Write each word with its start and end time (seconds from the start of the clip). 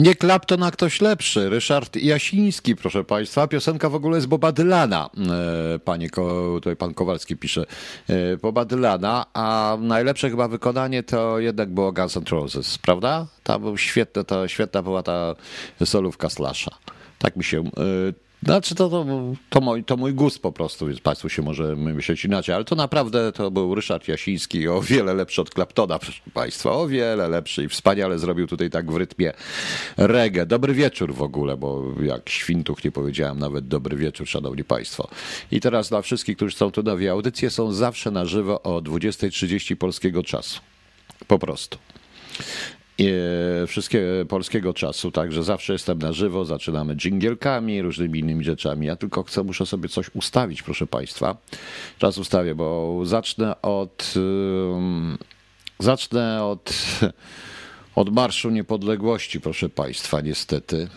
Nie 0.00 0.14
Clapton, 0.14 0.62
a 0.62 0.70
ktoś 0.70 1.00
lepszy. 1.00 1.48
Ryszard 1.48 1.96
Jasiński, 1.96 2.76
proszę 2.76 3.04
Państwa. 3.04 3.46
Piosenka 3.46 3.88
w 3.88 3.94
ogóle 3.94 4.16
jest 4.16 4.26
Boba 4.26 4.52
Dylana. 4.52 5.10
E, 5.74 5.78
panie, 5.78 6.10
tutaj 6.54 6.76
pan 6.76 6.94
Kowalski 6.94 7.36
pisze. 7.36 7.64
E, 8.08 8.36
Boba 8.36 8.64
Dylana, 8.64 9.26
a 9.34 9.76
najlepsze 9.80 10.30
chyba 10.30 10.48
wykonanie 10.48 11.02
to 11.02 11.38
jednak 11.38 11.70
było 11.70 11.92
Guns 11.92 12.16
N' 12.16 12.24
Roses, 12.30 12.78
prawda? 12.78 13.26
Ta 13.42 13.58
był 13.58 13.78
świetna, 13.78 14.24
ta, 14.24 14.48
świetna 14.48 14.82
była 14.82 15.02
ta 15.02 15.34
solówka 15.84 16.30
Slasha. 16.30 16.70
Tak 17.18 17.36
mi 17.36 17.44
się 17.44 17.60
e, 17.60 18.29
znaczy 18.42 18.74
to, 18.74 18.88
to, 18.88 19.06
to, 19.50 19.60
mój, 19.60 19.84
to 19.84 19.96
mój 19.96 20.14
gust 20.14 20.42
po 20.42 20.52
prostu, 20.52 20.86
więc 20.86 21.00
Państwu 21.00 21.28
się 21.28 21.42
może 21.42 21.76
myśleć 21.76 22.24
inaczej, 22.24 22.54
ale 22.54 22.64
to 22.64 22.76
naprawdę 22.76 23.32
to 23.32 23.50
był 23.50 23.74
Ryszard 23.74 24.08
Jasiński, 24.08 24.68
o 24.68 24.80
wiele 24.82 25.14
lepszy 25.14 25.40
od 25.40 25.50
Claptona, 25.54 25.98
proszę 25.98 26.22
Państwa, 26.34 26.72
o 26.72 26.88
wiele 26.88 27.28
lepszy 27.28 27.64
i 27.64 27.68
wspaniale 27.68 28.18
zrobił 28.18 28.46
tutaj 28.46 28.70
tak 28.70 28.92
w 28.92 28.96
rytmie 28.96 29.32
reggae. 29.96 30.46
Dobry 30.46 30.74
wieczór 30.74 31.14
w 31.14 31.22
ogóle, 31.22 31.56
bo 31.56 31.84
jak 32.02 32.28
świntuch 32.28 32.84
nie 32.84 32.90
powiedziałem 32.90 33.38
nawet 33.38 33.68
dobry 33.68 33.96
wieczór, 33.96 34.28
Szanowni 34.28 34.64
Państwo. 34.64 35.08
I 35.50 35.60
teraz 35.60 35.88
dla 35.88 36.02
wszystkich, 36.02 36.36
którzy 36.36 36.56
są 36.56 36.70
tu 36.70 36.82
nowi, 36.82 37.08
audycje 37.08 37.50
są 37.50 37.72
zawsze 37.72 38.10
na 38.10 38.24
żywo 38.24 38.62
o 38.62 38.80
20.30 38.80 39.76
polskiego 39.76 40.22
czasu. 40.22 40.60
Po 41.26 41.38
prostu 41.38 41.78
wszystkie 43.66 44.02
polskiego 44.28 44.74
czasu, 44.74 45.10
także 45.10 45.42
zawsze 45.42 45.72
jestem 45.72 45.98
na 45.98 46.12
żywo, 46.12 46.44
zaczynamy 46.44 46.96
dżingielkami, 46.96 47.82
różnymi 47.82 48.18
innymi 48.18 48.44
rzeczami. 48.44 48.86
Ja 48.86 48.96
tylko 48.96 49.22
chcę, 49.22 49.42
muszę 49.42 49.66
sobie 49.66 49.88
coś 49.88 50.10
ustawić, 50.14 50.62
proszę 50.62 50.86
Państwa. 50.86 51.36
Czas 51.98 52.18
ustawię, 52.18 52.54
bo 52.54 53.00
zacznę 53.04 53.62
od 53.62 54.14
zacznę 55.78 56.44
od 56.44 56.72
od 57.94 58.12
Marszu 58.12 58.50
Niepodległości, 58.50 59.40
proszę 59.40 59.68
Państwa, 59.68 60.20
niestety. 60.20 60.88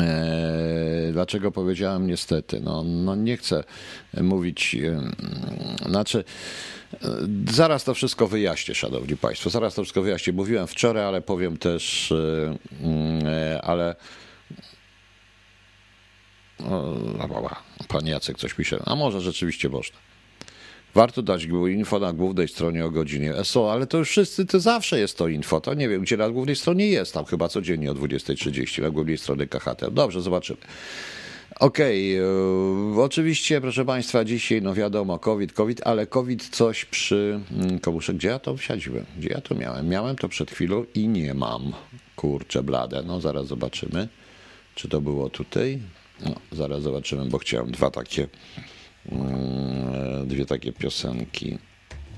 E, 0.00 1.12
dlaczego 1.12 1.52
powiedziałem 1.52 2.06
niestety? 2.06 2.60
No, 2.60 2.84
no 2.84 3.14
nie 3.14 3.36
chcę 3.36 3.64
mówić, 4.22 4.76
znaczy 5.88 6.24
E, 6.94 7.52
zaraz 7.52 7.84
to 7.84 7.94
wszystko 7.94 8.26
wyjaśnię, 8.28 8.74
szanowni 8.74 9.16
państwo. 9.16 9.50
Zaraz 9.50 9.74
to 9.74 9.82
wszystko 9.82 10.02
wyjaśnię. 10.02 10.32
Mówiłem 10.32 10.66
wczoraj, 10.66 11.04
ale 11.04 11.20
powiem 11.20 11.56
też, 11.56 12.12
e, 12.12 12.56
mm, 12.80 13.26
e, 13.26 13.62
ale. 13.62 13.96
Pan 17.88 18.06
Jacek 18.06 18.38
coś 18.38 18.54
pisze. 18.54 18.82
A 18.86 18.96
może 18.96 19.20
rzeczywiście 19.20 19.68
można. 19.68 19.98
Warto 20.94 21.22
dać 21.22 21.44
info 21.70 21.98
na 21.98 22.12
głównej 22.12 22.48
stronie 22.48 22.84
o 22.84 22.90
godzinie 22.90 23.34
SO, 23.44 23.72
ale 23.72 23.86
to 23.86 23.98
już 23.98 24.08
wszyscy, 24.08 24.46
to 24.46 24.60
zawsze 24.60 24.98
jest 24.98 25.18
to 25.18 25.28
info. 25.28 25.60
To 25.60 25.74
nie 25.74 25.88
wiem, 25.88 26.02
gdzie 26.02 26.16
na 26.16 26.30
głównej 26.30 26.56
stronie 26.56 26.86
jest, 26.88 27.14
tam 27.14 27.24
chyba 27.24 27.48
codziennie 27.48 27.90
o 27.90 27.94
20.30 27.94 28.82
na 28.82 28.90
głównej 28.90 29.18
stronie 29.18 29.46
KHT. 29.46 29.90
Dobrze, 29.90 30.22
zobaczymy. 30.22 30.58
Okej, 31.60 32.20
okay. 32.20 32.98
E, 32.98 33.02
oczywiście, 33.02 33.60
proszę 33.60 33.84
Państwa, 33.84 34.24
dzisiaj, 34.24 34.62
no 34.62 34.74
wiadomo, 34.74 35.18
COVID, 35.18 35.52
COVID, 35.52 35.80
ale 35.84 36.06
COVID 36.06 36.48
coś 36.48 36.84
przy 36.84 37.40
mm, 37.52 37.78
komusze. 37.78 38.14
Gdzie 38.14 38.28
ja 38.28 38.38
to 38.38 38.56
wsadziłem? 38.56 39.04
Gdzie 39.18 39.28
ja 39.28 39.40
to 39.40 39.54
miałem? 39.54 39.88
Miałem 39.88 40.16
to 40.16 40.28
przed 40.28 40.50
chwilą 40.50 40.84
i 40.94 41.08
nie 41.08 41.34
mam. 41.34 41.72
Kurczę, 42.16 42.62
blade. 42.62 43.02
No, 43.02 43.20
zaraz 43.20 43.46
zobaczymy, 43.46 44.08
czy 44.74 44.88
to 44.88 45.00
było 45.00 45.30
tutaj. 45.30 45.78
No, 46.24 46.34
zaraz 46.52 46.82
zobaczymy, 46.82 47.24
bo 47.24 47.38
chciałem 47.38 47.70
dwa 47.70 47.90
takie, 47.90 48.28
dwie 50.26 50.46
takie 50.46 50.72
piosenki 50.72 51.58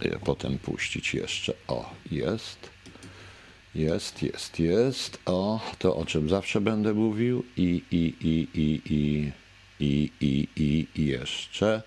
e, 0.01 0.19
potem 0.19 0.59
puścić 0.59 1.15
jeszcze. 1.15 1.53
O, 1.69 1.91
jest. 2.11 2.59
Jest, 3.75 4.23
jest, 4.23 4.59
jest. 4.59 5.19
O, 5.27 5.61
to 5.79 5.97
o 5.97 6.05
czym 6.07 6.29
zawsze 6.29 6.61
będę 6.61 6.95
mówił. 6.95 7.45
I, 7.57 7.83
i, 7.91 8.15
i, 8.21 8.49
i, 8.55 8.81
i, 8.85 9.33
i, 9.81 10.11
i, 10.21 10.49
i, 10.57 10.87
i 10.95 11.07
jeszcze. 11.07 11.83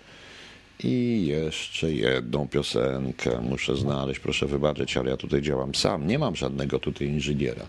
I 0.84 1.26
jeszcze 1.26 1.92
jedną 1.92 2.48
piosenkę 2.48 3.40
muszę 3.40 3.76
znaleźć. 3.76 4.20
Proszę 4.20 4.46
wybaczyć, 4.46 4.96
ale 4.96 5.10
ja 5.10 5.16
tutaj 5.16 5.42
działam 5.42 5.74
sam. 5.74 6.06
Nie 6.06 6.18
mam 6.18 6.36
żadnego 6.36 6.78
tutaj 6.78 7.08
inżyniera. 7.08 7.66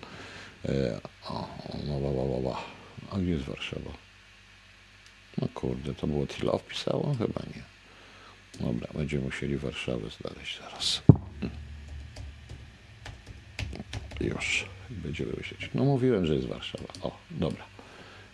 E, 0.66 1.00
o, 1.30 1.48
no, 1.88 2.00
wa, 2.00 2.12
wa, 2.12 2.26
wa, 2.26 2.50
wa. 2.50 2.64
A 3.12 3.18
gdzie 3.18 3.32
jest 3.32 3.46
Warszawa? 3.46 4.09
No 5.42 5.48
kurde, 5.54 5.94
to 5.94 6.08
było 6.08 6.28
Tila 6.28 6.58
wpisało? 6.58 7.16
Chyba 7.20 7.42
nie. 7.56 7.64
Dobra, 8.68 8.88
będziemy 8.94 9.24
musieli 9.24 9.58
Warszawę 9.58 10.10
znaleźć 10.22 10.60
zaraz. 10.60 11.02
Już 14.22 14.66
będziemy 14.90 15.34
myśleć. 15.38 15.70
No 15.74 15.84
mówiłem, 15.84 16.26
że 16.26 16.36
jest 16.36 16.48
Warszawa. 16.48 16.94
O, 17.02 17.18
dobra. 17.32 17.66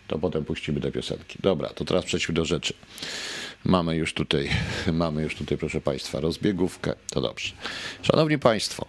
To 0.08 0.18
potem 0.18 0.44
puścimy 0.44 0.80
te 0.80 0.92
piosenki. 0.92 1.38
Dobra, 1.42 1.68
to 1.68 1.84
teraz 1.84 2.04
przejdźmy 2.04 2.34
do 2.34 2.44
rzeczy. 2.44 2.74
Mamy 3.64 3.96
już 3.96 4.14
tutaj, 4.14 4.50
mamy 4.92 5.22
już 5.22 5.34
tutaj, 5.34 5.58
proszę 5.58 5.80
Państwa, 5.80 6.20
rozbiegówkę. 6.20 6.94
To 7.10 7.20
dobrze. 7.20 7.52
Szanowni 8.02 8.38
Państwo, 8.38 8.86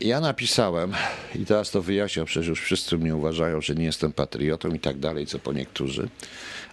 ja 0.00 0.20
napisałem, 0.20 0.92
i 1.34 1.46
teraz 1.46 1.70
to 1.70 1.82
wyjaśniam, 1.82 2.26
przecież 2.26 2.48
już 2.48 2.60
wszyscy 2.60 2.98
mnie 2.98 3.16
uważają, 3.16 3.60
że 3.60 3.74
nie 3.74 3.84
jestem 3.84 4.12
patriotą 4.12 4.74
i 4.74 4.80
tak 4.80 4.98
dalej, 4.98 5.26
co 5.26 5.38
po 5.38 5.52
niektórzy, 5.52 6.08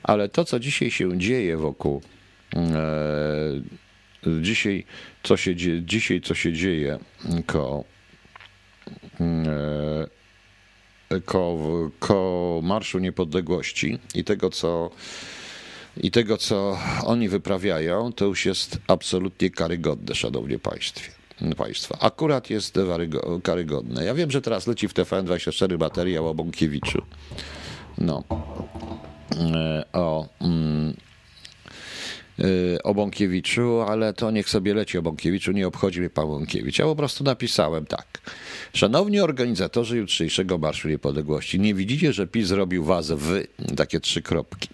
ale 0.04 0.30
to, 0.30 0.46
co 0.46 0.60
dzisiaj 0.60 0.92
się 0.92 1.18
dzieje 1.18 1.58
wokół, 1.58 2.02
e, 2.56 4.42
dzisiaj, 4.42 4.86
co 5.24 5.38
się, 5.38 5.56
dzisiaj, 5.86 6.22
co 6.22 6.36
się 6.36 6.54
dzieje 6.54 7.00
koło 7.46 7.86
E, 11.12 11.22
ko, 11.26 11.58
ko 12.00 12.60
Marszu 12.64 13.00
Niepodległości 13.00 14.00
i 14.16 14.24
tego, 14.24 14.50
co 14.50 14.92
i 15.98 16.12
tego, 16.12 16.38
co 16.38 16.78
oni 17.06 17.30
wyprawiają, 17.30 18.14
to 18.14 18.26
już 18.26 18.46
jest 18.46 18.80
absolutnie 18.88 19.50
karygodne, 19.50 20.16
szanowni 20.16 20.60
państwie. 20.60 21.21
Państwa. 21.58 21.98
Akurat 22.00 22.50
jest 22.50 22.80
karygodne. 23.44 24.06
Ja 24.06 24.14
wiem, 24.14 24.32
że 24.32 24.42
teraz 24.42 24.68
leci 24.68 24.88
w 24.88 24.94
TVN24 24.94 25.80
materiał 25.80 26.28
o 26.28 26.34
Bąkiewiczu. 26.34 27.02
No. 27.98 28.24
E, 29.38 29.84
o, 29.94 30.28
mm, 30.42 30.94
Y, 32.40 32.84
o 32.84 32.94
Bąkiewiczu, 32.94 33.82
ale 33.82 34.14
to 34.14 34.32
niech 34.32 34.50
sobie 34.50 34.74
leci 34.74 34.98
o 34.98 35.02
Bąkiewiczu, 35.02 35.52
nie 35.52 35.68
obchodzi 35.68 36.00
mnie 36.00 36.10
pan 36.10 36.28
Bąkiewicz. 36.28 36.80
Ja 36.80 36.86
po 36.86 36.96
prostu 36.96 37.24
napisałem 37.24 37.86
tak. 37.86 38.22
Szanowni 38.74 39.20
organizatorzy 39.20 39.98
jutrzejszego 39.98 40.58
Marszu 40.58 40.90
Niepodległości, 40.90 41.60
nie 41.60 41.74
widzicie, 41.74 42.14
że 42.14 42.28
PiS 42.28 42.48
zrobił 42.48 42.84
was 42.84 43.12
w 43.12 43.44
takie 43.76 44.00
trzy 44.00 44.22
kropki. 44.22 44.70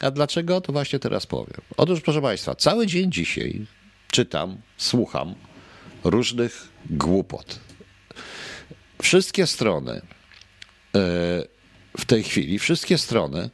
A 0.00 0.10
dlaczego? 0.10 0.60
To 0.60 0.72
właśnie 0.72 0.98
teraz 0.98 1.26
powiem. 1.26 1.60
Otóż, 1.76 2.00
proszę 2.00 2.22
Państwa, 2.22 2.54
cały 2.54 2.86
dzień 2.86 3.12
dzisiaj 3.12 3.66
czytam, 4.10 4.56
słucham 4.76 5.34
różnych 6.04 6.68
głupot. 6.90 7.60
Wszystkie 9.02 9.46
strony 9.46 9.92
y, 9.96 10.00
w 11.98 12.04
tej 12.06 12.22
chwili, 12.22 12.58
wszystkie 12.58 12.98
strony 12.98 13.50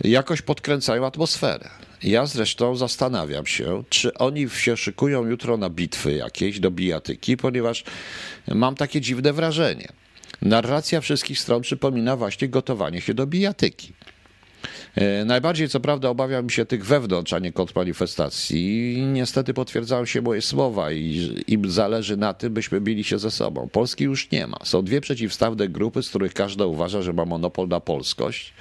jakoś 0.00 0.42
podkręcają 0.42 1.06
atmosferę. 1.06 1.70
Ja 2.02 2.26
zresztą 2.26 2.76
zastanawiam 2.76 3.46
się, 3.46 3.84
czy 3.88 4.14
oni 4.14 4.50
się 4.50 4.76
szykują 4.76 5.26
jutro 5.26 5.56
na 5.56 5.70
bitwy 5.70 6.12
jakieś 6.12 6.60
do 6.60 6.70
bijatyki, 6.70 7.36
ponieważ 7.36 7.84
mam 8.48 8.74
takie 8.74 9.00
dziwne 9.00 9.32
wrażenie. 9.32 9.88
Narracja 10.42 11.00
wszystkich 11.00 11.38
stron 11.38 11.62
przypomina 11.62 12.16
właśnie 12.16 12.48
gotowanie 12.48 13.00
się 13.00 13.14
do 13.14 13.26
bijatyki. 13.26 13.92
E, 14.94 15.24
najbardziej, 15.24 15.68
co 15.68 15.80
prawda, 15.80 16.08
obawiam 16.08 16.50
się 16.50 16.64
tych 16.64 16.86
wewnątrz, 16.86 17.32
a 17.32 17.38
nie 17.38 17.52
kontrmanifestacji. 17.52 18.96
Niestety 19.12 19.54
potwierdzają 19.54 20.04
się 20.04 20.22
moje 20.22 20.42
słowa 20.42 20.92
i 20.92 21.30
im 21.48 21.70
zależy 21.70 22.16
na 22.16 22.34
tym, 22.34 22.54
byśmy 22.54 22.80
bili 22.80 23.04
się 23.04 23.18
ze 23.18 23.30
sobą. 23.30 23.68
Polski 23.72 24.04
już 24.04 24.30
nie 24.30 24.46
ma. 24.46 24.58
Są 24.64 24.82
dwie 24.82 25.00
przeciwstawne 25.00 25.68
grupy, 25.68 26.02
z 26.02 26.08
których 26.08 26.34
każda 26.34 26.66
uważa, 26.66 27.02
że 27.02 27.12
ma 27.12 27.24
monopol 27.24 27.68
na 27.68 27.80
polskość. 27.80 28.54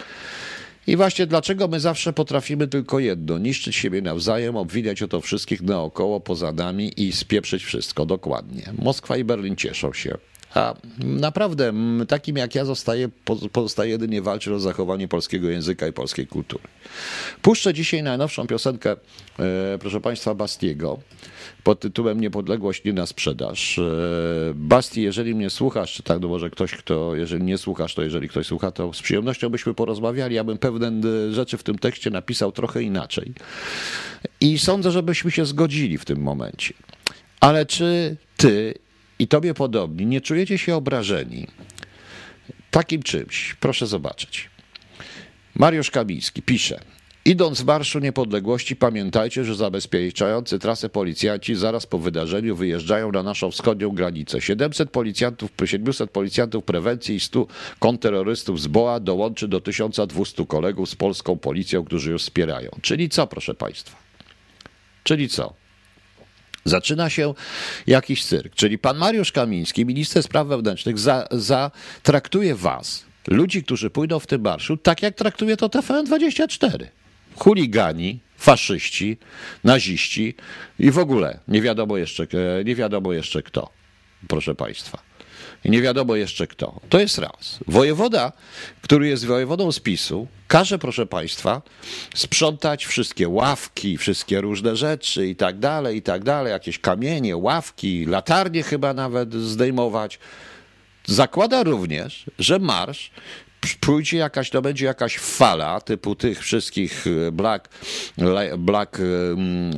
I 0.87 0.95
właśnie 0.95 1.27
dlaczego 1.27 1.67
my 1.67 1.79
zawsze 1.79 2.13
potrafimy 2.13 2.67
tylko 2.67 2.99
jedno, 2.99 3.37
niszczyć 3.37 3.75
siebie 3.75 4.01
nawzajem, 4.01 4.55
obwiniać 4.55 5.01
o 5.01 5.07
to 5.07 5.21
wszystkich 5.21 5.61
naokoło, 5.61 6.19
poza 6.19 6.51
nami 6.51 6.91
i 6.97 7.11
spieprzyć 7.11 7.63
wszystko 7.63 8.05
dokładnie. 8.05 8.63
Moskwa 8.81 9.17
i 9.17 9.23
Berlin 9.23 9.55
cieszą 9.55 9.93
się. 9.93 10.17
A 10.53 10.73
naprawdę 10.99 11.73
takim 12.07 12.37
jak 12.37 12.55
ja 12.55 12.65
zostaje, 12.65 13.09
pozostaje 13.51 13.91
jedynie 13.91 14.21
walczyć 14.21 14.53
o 14.53 14.59
zachowanie 14.59 15.07
polskiego 15.07 15.49
języka 15.49 15.87
i 15.87 15.93
polskiej 15.93 16.27
kultury. 16.27 16.63
Puszczę 17.41 17.73
dzisiaj 17.73 18.03
najnowszą 18.03 18.47
piosenkę, 18.47 18.91
e, 18.91 18.97
proszę 19.79 20.01
Państwa, 20.01 20.35
Bastiego 20.35 20.99
pod 21.63 21.79
tytułem 21.79 22.21
Niepodległość 22.21 22.83
nie 22.83 22.93
na 22.93 23.05
sprzedaż. 23.05 23.79
E, 23.79 23.83
Basti, 24.55 25.01
jeżeli 25.01 25.35
mnie 25.35 25.49
słuchasz, 25.49 25.93
czy 25.93 26.03
tak, 26.03 26.21
no 26.21 26.27
może 26.27 26.49
ktoś, 26.49 26.71
kto, 26.71 27.15
jeżeli 27.15 27.43
nie 27.43 27.57
słuchasz, 27.57 27.95
to 27.95 28.01
jeżeli 28.01 28.29
ktoś 28.29 28.47
słucha, 28.47 28.71
to 28.71 28.93
z 28.93 29.01
przyjemnością 29.01 29.49
byśmy 29.49 29.73
porozmawiali. 29.73 30.35
Ja 30.35 30.43
bym 30.43 30.57
pewne 30.57 30.91
rzeczy 31.33 31.57
w 31.57 31.63
tym 31.63 31.79
tekście 31.79 32.09
napisał 32.09 32.51
trochę 32.51 32.83
inaczej. 32.83 33.33
I 34.41 34.59
sądzę, 34.59 34.91
żebyśmy 34.91 35.31
się 35.31 35.45
zgodzili 35.45 35.97
w 35.97 36.05
tym 36.05 36.21
momencie. 36.21 36.73
Ale 37.39 37.65
czy 37.65 38.15
ty 38.37 38.73
i 39.23 39.27
tobie 39.27 39.53
podobni 39.53 40.05
nie 40.05 40.21
czujecie 40.21 40.57
się 40.57 40.75
obrażeni, 40.75 41.47
takim 42.71 43.03
czymś, 43.03 43.55
proszę 43.59 43.87
zobaczyć. 43.87 44.49
Mariusz 45.55 45.91
Kamiński 45.91 46.41
pisze. 46.41 46.79
Idąc 47.25 47.61
w 47.61 47.65
Marszu 47.65 47.99
Niepodległości, 47.99 48.75
pamiętajcie, 48.75 49.45
że 49.45 49.55
zabezpieczający 49.55 50.59
trasę 50.59 50.89
policjanci 50.89 51.55
zaraz 51.55 51.85
po 51.85 51.99
wydarzeniu 51.99 52.55
wyjeżdżają 52.55 53.11
na 53.11 53.23
naszą 53.23 53.51
wschodnią 53.51 53.89
granicę. 53.89 54.41
700 54.41 54.89
policjantów, 54.89 55.51
700 55.65 56.11
policjantów 56.11 56.63
prewencji 56.63 57.15
i 57.15 57.19
100 57.19 57.47
konterrorystów 57.79 58.61
z 58.61 58.67
BOA 58.67 58.99
dołączy 58.99 59.47
do 59.47 59.61
1200 59.61 60.45
kolegów 60.45 60.89
z 60.89 60.95
polską 60.95 61.37
policją, 61.37 61.83
którzy 61.83 62.11
już 62.11 62.21
wspierają. 62.21 62.69
Czyli 62.81 63.09
co, 63.09 63.27
proszę 63.27 63.53
Państwa? 63.53 63.97
Czyli 65.03 65.29
co? 65.29 65.62
Zaczyna 66.65 67.09
się 67.09 67.33
jakiś 67.87 68.25
cyrk. 68.25 68.55
Czyli 68.55 68.77
pan 68.77 68.97
Mariusz 68.97 69.31
Kamiński, 69.31 69.85
minister 69.85 70.23
spraw 70.23 70.47
wewnętrznych, 70.47 70.95
zatraktuje 71.31 72.55
za 72.55 72.61
was, 72.61 73.05
ludzi, 73.27 73.63
którzy 73.63 73.89
pójdą 73.89 74.19
w 74.19 74.27
tym 74.27 74.41
marszu, 74.41 74.77
tak 74.77 75.01
jak 75.01 75.15
traktuje 75.15 75.57
to 75.57 75.67
TVN24 75.67 76.85
chuligani, 77.35 78.19
faszyści, 78.37 79.17
naziści 79.63 80.35
i 80.79 80.91
w 80.91 80.97
ogóle 80.97 81.39
nie 81.47 81.61
wiadomo 81.61 81.97
jeszcze, 81.97 82.27
nie 82.65 82.75
wiadomo 82.75 83.13
jeszcze 83.13 83.43
kto, 83.43 83.69
proszę 84.27 84.55
Państwa. 84.55 85.12
I 85.65 85.69
nie 85.69 85.81
wiadomo 85.81 86.15
jeszcze 86.15 86.47
kto. 86.47 86.79
To 86.89 86.99
jest 86.99 87.17
raz. 87.17 87.59
Wojewoda, 87.67 88.31
który 88.81 89.07
jest 89.07 89.25
wojewodą 89.25 89.71
spisu, 89.71 90.27
każe, 90.47 90.79
proszę 90.79 91.05
Państwa, 91.05 91.61
sprzątać 92.15 92.85
wszystkie 92.85 93.29
ławki, 93.29 93.97
wszystkie 93.97 94.41
różne 94.41 94.75
rzeczy 94.75 95.27
i 95.27 95.35
tak 95.35 95.59
dalej, 95.59 95.97
i 95.97 96.01
tak 96.01 96.23
dalej, 96.23 96.51
jakieś 96.51 96.79
kamienie, 96.79 97.37
ławki, 97.37 98.05
latarnie 98.05 98.63
chyba 98.63 98.93
nawet 98.93 99.33
zdejmować. 99.33 100.19
Zakłada 101.05 101.63
również, 101.63 102.25
że 102.39 102.59
marsz 102.59 103.11
pójdzie 103.79 104.17
jakaś, 104.17 104.49
to 104.49 104.61
będzie 104.61 104.85
jakaś 104.85 105.17
fala 105.17 105.81
typu 105.81 106.15
tych 106.15 106.39
wszystkich 106.39 107.05
e, 107.27 107.31
Black, 107.31 107.69
black 108.57 108.99
e, 108.99 109.03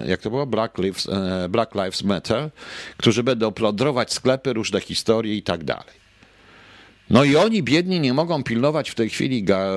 jak 0.08 0.22
to 0.22 0.30
było? 0.30 0.46
Black 0.46 0.78
Lives, 0.78 1.08
e, 1.10 1.50
black 1.50 1.76
Lives 1.76 2.04
Matter, 2.04 2.50
którzy 2.98 3.24
będą 3.24 3.52
plądrować 3.52 4.14
sklepy, 4.14 4.54
różne 4.54 4.82
historie 4.82 5.36
i 5.36 5.44
tak 5.44 5.64
dalej. 5.64 6.06
No 7.10 7.24
i 7.24 7.36
oni, 7.36 7.64
biedni, 7.64 8.00
nie 8.00 8.14
mogą 8.14 8.44
pilnować 8.44 8.90
w 8.90 8.96
tej 8.96 9.10
chwili 9.10 9.44
ga, 9.44 9.68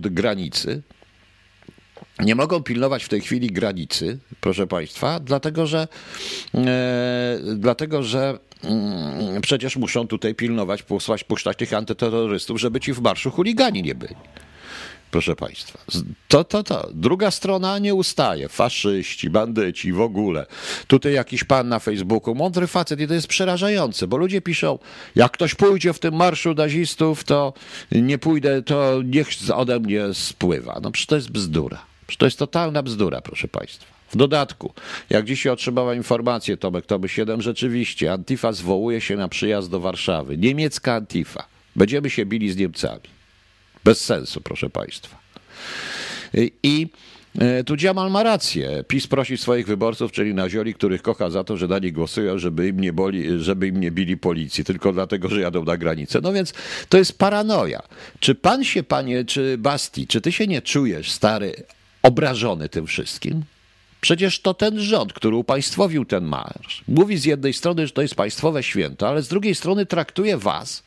granicy. 0.00 0.82
Nie 2.20 2.34
mogą 2.34 2.62
pilnować 2.62 3.04
w 3.04 3.08
tej 3.08 3.20
chwili 3.20 3.46
granicy, 3.46 4.18
proszę 4.40 4.66
Państwa, 4.66 5.20
dlatego 5.20 5.66
że, 5.66 5.88
e, 6.54 7.38
dlatego, 7.56 8.02
że 8.02 8.38
przecież 9.42 9.76
muszą 9.76 10.08
tutaj 10.08 10.34
pilnować, 10.34 10.82
posłać, 10.82 11.24
puszczać 11.24 11.58
tych 11.58 11.72
antyterrorystów, 11.72 12.60
żeby 12.60 12.80
ci 12.80 12.92
w 12.92 13.00
marszu 13.00 13.30
chuligani 13.30 13.82
nie 13.82 13.94
byli. 13.94 14.14
Proszę 15.10 15.36
Państwa, 15.36 15.78
to, 16.28 16.44
to, 16.44 16.62
to. 16.62 16.88
Druga 16.94 17.30
strona 17.30 17.78
nie 17.78 17.94
ustaje. 17.94 18.48
Faszyści, 18.48 19.30
bandyci, 19.30 19.92
w 19.92 20.00
ogóle. 20.00 20.46
Tutaj 20.86 21.12
jakiś 21.12 21.44
pan 21.44 21.68
na 21.68 21.78
Facebooku, 21.78 22.34
mądry 22.34 22.66
facet 22.66 23.00
i 23.00 23.08
to 23.08 23.14
jest 23.14 23.26
przerażające, 23.26 24.06
bo 24.06 24.16
ludzie 24.16 24.40
piszą, 24.40 24.78
jak 25.14 25.32
ktoś 25.32 25.54
pójdzie 25.54 25.92
w 25.92 25.98
tym 25.98 26.14
marszu 26.14 26.54
nazistów, 26.54 27.24
to 27.24 27.52
nie 27.92 28.18
pójdę, 28.18 28.62
to 28.62 29.02
niech 29.04 29.28
ode 29.54 29.80
mnie 29.80 30.02
spływa. 30.12 30.80
No 30.82 30.90
przecież 30.90 31.06
to 31.06 31.16
jest 31.16 31.30
bzdura. 31.30 31.78
Przecież 32.06 32.18
to 32.18 32.26
jest 32.26 32.38
totalna 32.38 32.82
bzdura, 32.82 33.20
proszę 33.20 33.48
Państwa. 33.48 33.97
W 34.10 34.16
dodatku, 34.16 34.72
jak 35.10 35.24
dzisiaj 35.24 35.52
otrzymała 35.52 35.94
informację 35.94 36.56
Tomek 36.56 36.86
Tomy 36.86 37.08
7, 37.08 37.42
rzeczywiście 37.42 38.12
Antifa 38.12 38.52
zwołuje 38.52 39.00
się 39.00 39.16
na 39.16 39.28
przyjazd 39.28 39.70
do 39.70 39.80
Warszawy. 39.80 40.38
Niemiecka 40.38 40.94
Antifa. 40.94 41.44
Będziemy 41.76 42.10
się 42.10 42.26
bili 42.26 42.50
z 42.50 42.56
Niemcami. 42.56 43.00
Bez 43.84 44.04
sensu, 44.04 44.40
proszę 44.40 44.70
Państwa. 44.70 45.18
I 46.62 46.86
e, 47.38 47.64
tu 47.64 47.76
Dziamal 47.76 48.10
ma 48.10 48.22
rację. 48.22 48.84
PiS 48.88 49.06
prosi 49.06 49.36
swoich 49.36 49.66
wyborców, 49.66 50.12
czyli 50.12 50.34
nazioli, 50.34 50.74
których 50.74 51.02
kocha 51.02 51.30
za 51.30 51.44
to, 51.44 51.56
że 51.56 51.68
na 51.68 51.78
nich 51.78 51.92
głosują, 51.92 52.38
żeby 52.38 52.68
im, 52.68 52.80
nie 52.80 52.92
boli, 52.92 53.42
żeby 53.42 53.66
im 53.68 53.80
nie 53.80 53.90
bili 53.90 54.16
policji, 54.16 54.64
tylko 54.64 54.92
dlatego, 54.92 55.28
że 55.28 55.40
jadą 55.40 55.64
na 55.64 55.76
granicę. 55.76 56.20
No 56.22 56.32
więc 56.32 56.54
to 56.88 56.98
jest 56.98 57.18
paranoja. 57.18 57.82
Czy 58.20 58.34
pan 58.34 58.64
się, 58.64 58.82
panie, 58.82 59.24
czy 59.24 59.58
Basti, 59.58 60.06
czy 60.06 60.20
ty 60.20 60.32
się 60.32 60.46
nie 60.46 60.62
czujesz, 60.62 61.10
stary, 61.10 61.52
obrażony 62.02 62.68
tym 62.68 62.86
wszystkim? 62.86 63.42
Przecież 64.08 64.40
to 64.40 64.54
ten 64.54 64.80
rząd, 64.80 65.12
który 65.12 65.36
upaństwowił 65.36 66.04
ten 66.04 66.24
marsz, 66.24 66.84
mówi 66.88 67.16
z 67.16 67.24
jednej 67.24 67.52
strony, 67.52 67.86
że 67.86 67.92
to 67.92 68.02
jest 68.02 68.14
państwowe 68.14 68.62
święto, 68.62 69.08
ale 69.08 69.22
z 69.22 69.28
drugiej 69.28 69.54
strony 69.54 69.86
traktuje 69.86 70.36
was 70.36 70.82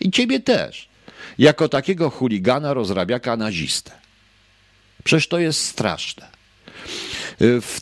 i 0.00 0.10
ciebie 0.10 0.40
też 0.40 0.88
jako 1.38 1.68
takiego 1.68 2.10
chuligana, 2.10 2.74
rozrabiaka, 2.74 3.36
nazistę. 3.36 3.92
Przecież 5.04 5.28
to 5.28 5.38
jest 5.38 5.64
straszne. 5.64 6.28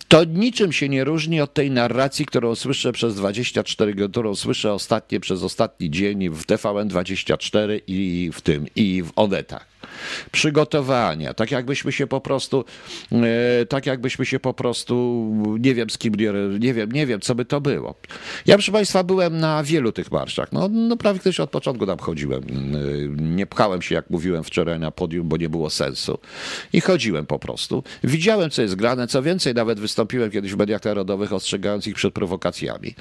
To 0.09 0.25
niczym 0.25 0.73
się 0.73 0.89
nie 0.89 1.05
różni 1.05 1.41
od 1.41 1.55
tej 1.55 1.71
narracji, 1.71 2.27
którą 2.27 2.55
słyszę 2.55 2.93
przez 2.93 3.15
24, 3.15 4.09
którą 4.09 4.35
słyszę 4.35 4.73
ostatnie, 4.73 5.21
przez 5.21 5.43
ostatni 5.43 5.91
dzień 5.91 6.31
w 6.31 6.47
TVN24 6.47 7.81
i 7.87 8.31
w 8.35 8.41
tym, 8.41 8.67
i 8.77 9.03
w 9.03 9.11
Odetach 9.17 9.78
przygotowania, 10.33 11.35
tak 11.35 11.50
jakbyśmy 11.50 11.93
się 11.93 12.06
po 12.06 12.21
prostu, 12.21 12.65
e, 13.12 13.67
tak 13.67 13.87
jakbyśmy 13.87 14.27
się 14.27 14.41
po 14.41 14.55
prostu, 14.55 15.25
nie 15.61 15.75
wiem 15.75 15.91
z 15.91 15.99
kim, 15.99 16.15
nie 16.61 16.75
wiem, 16.75 16.93
nie 16.93 17.06
wiem, 17.06 17.21
co 17.21 17.35
by 17.35 17.45
to 17.45 17.61
było. 17.61 17.95
Ja, 18.47 18.55
proszę 18.55 18.73
Państwa, 18.73 19.05
byłem 19.05 19.39
na 19.39 19.62
wielu 19.65 19.93
tych 19.93 20.12
marszach. 20.12 20.53
No, 20.53 20.69
no 20.69 20.97
prawie 20.97 21.21
ktoś 21.21 21.41
od 21.41 21.50
początku 21.50 21.87
tam 21.87 21.99
chodziłem. 21.99 22.43
E, 22.43 23.23
nie 23.23 23.47
pchałem 23.47 23.83
się, 23.83 23.95
jak 23.95 24.11
mówiłem 24.11 24.45
wczoraj 24.45 24.81
na 24.81 24.91
podium, 24.91 25.29
bo 25.29 25.37
nie 25.37 25.49
było 25.49 25.71
sensu. 25.71 26.19
I 26.73 26.81
chodziłem 26.81 27.27
po 27.27 27.39
prostu. 27.39 27.83
Widziałem, 28.05 28.51
co 28.51 28.62
jest 28.62 28.75
grane. 28.75 29.06
Co 29.06 29.23
więcej, 29.23 29.55
nawet 29.55 29.81
wystąpiłem 29.81 30.31
kiedyś 30.31 30.53
w 30.53 30.56
mediach 30.56 30.85
narodowych, 30.85 31.33
ostrzegając 31.33 31.87
ich 31.87 31.94
przed 31.94 32.15
prowokacjami 32.15 32.94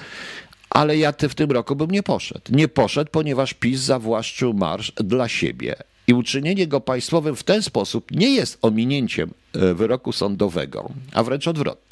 ale 0.69 0.97
ja 0.97 1.11
w 1.11 1.35
tym 1.35 1.51
roku 1.51 1.75
bym 1.75 1.91
nie 1.91 2.03
poszedł. 2.03 2.41
Nie 2.49 2.67
poszedł, 2.67 3.11
ponieważ 3.11 3.53
PiS 3.53 3.79
zawłaszczył 3.79 4.53
marsz 4.53 4.91
dla 4.95 5.27
siebie 5.27 5.75
i 6.07 6.13
uczynienie 6.13 6.67
go 6.67 6.81
państwowym 6.81 7.35
w 7.35 7.43
ten 7.43 7.63
sposób 7.63 8.11
nie 8.11 8.29
jest 8.35 8.57
ominięciem 8.61 9.31
e, 9.53 9.73
wyroku 9.73 10.11
sądowego, 10.11 10.89
a 11.13 11.23
wręcz 11.23 11.47
odwrotnie. 11.47 11.87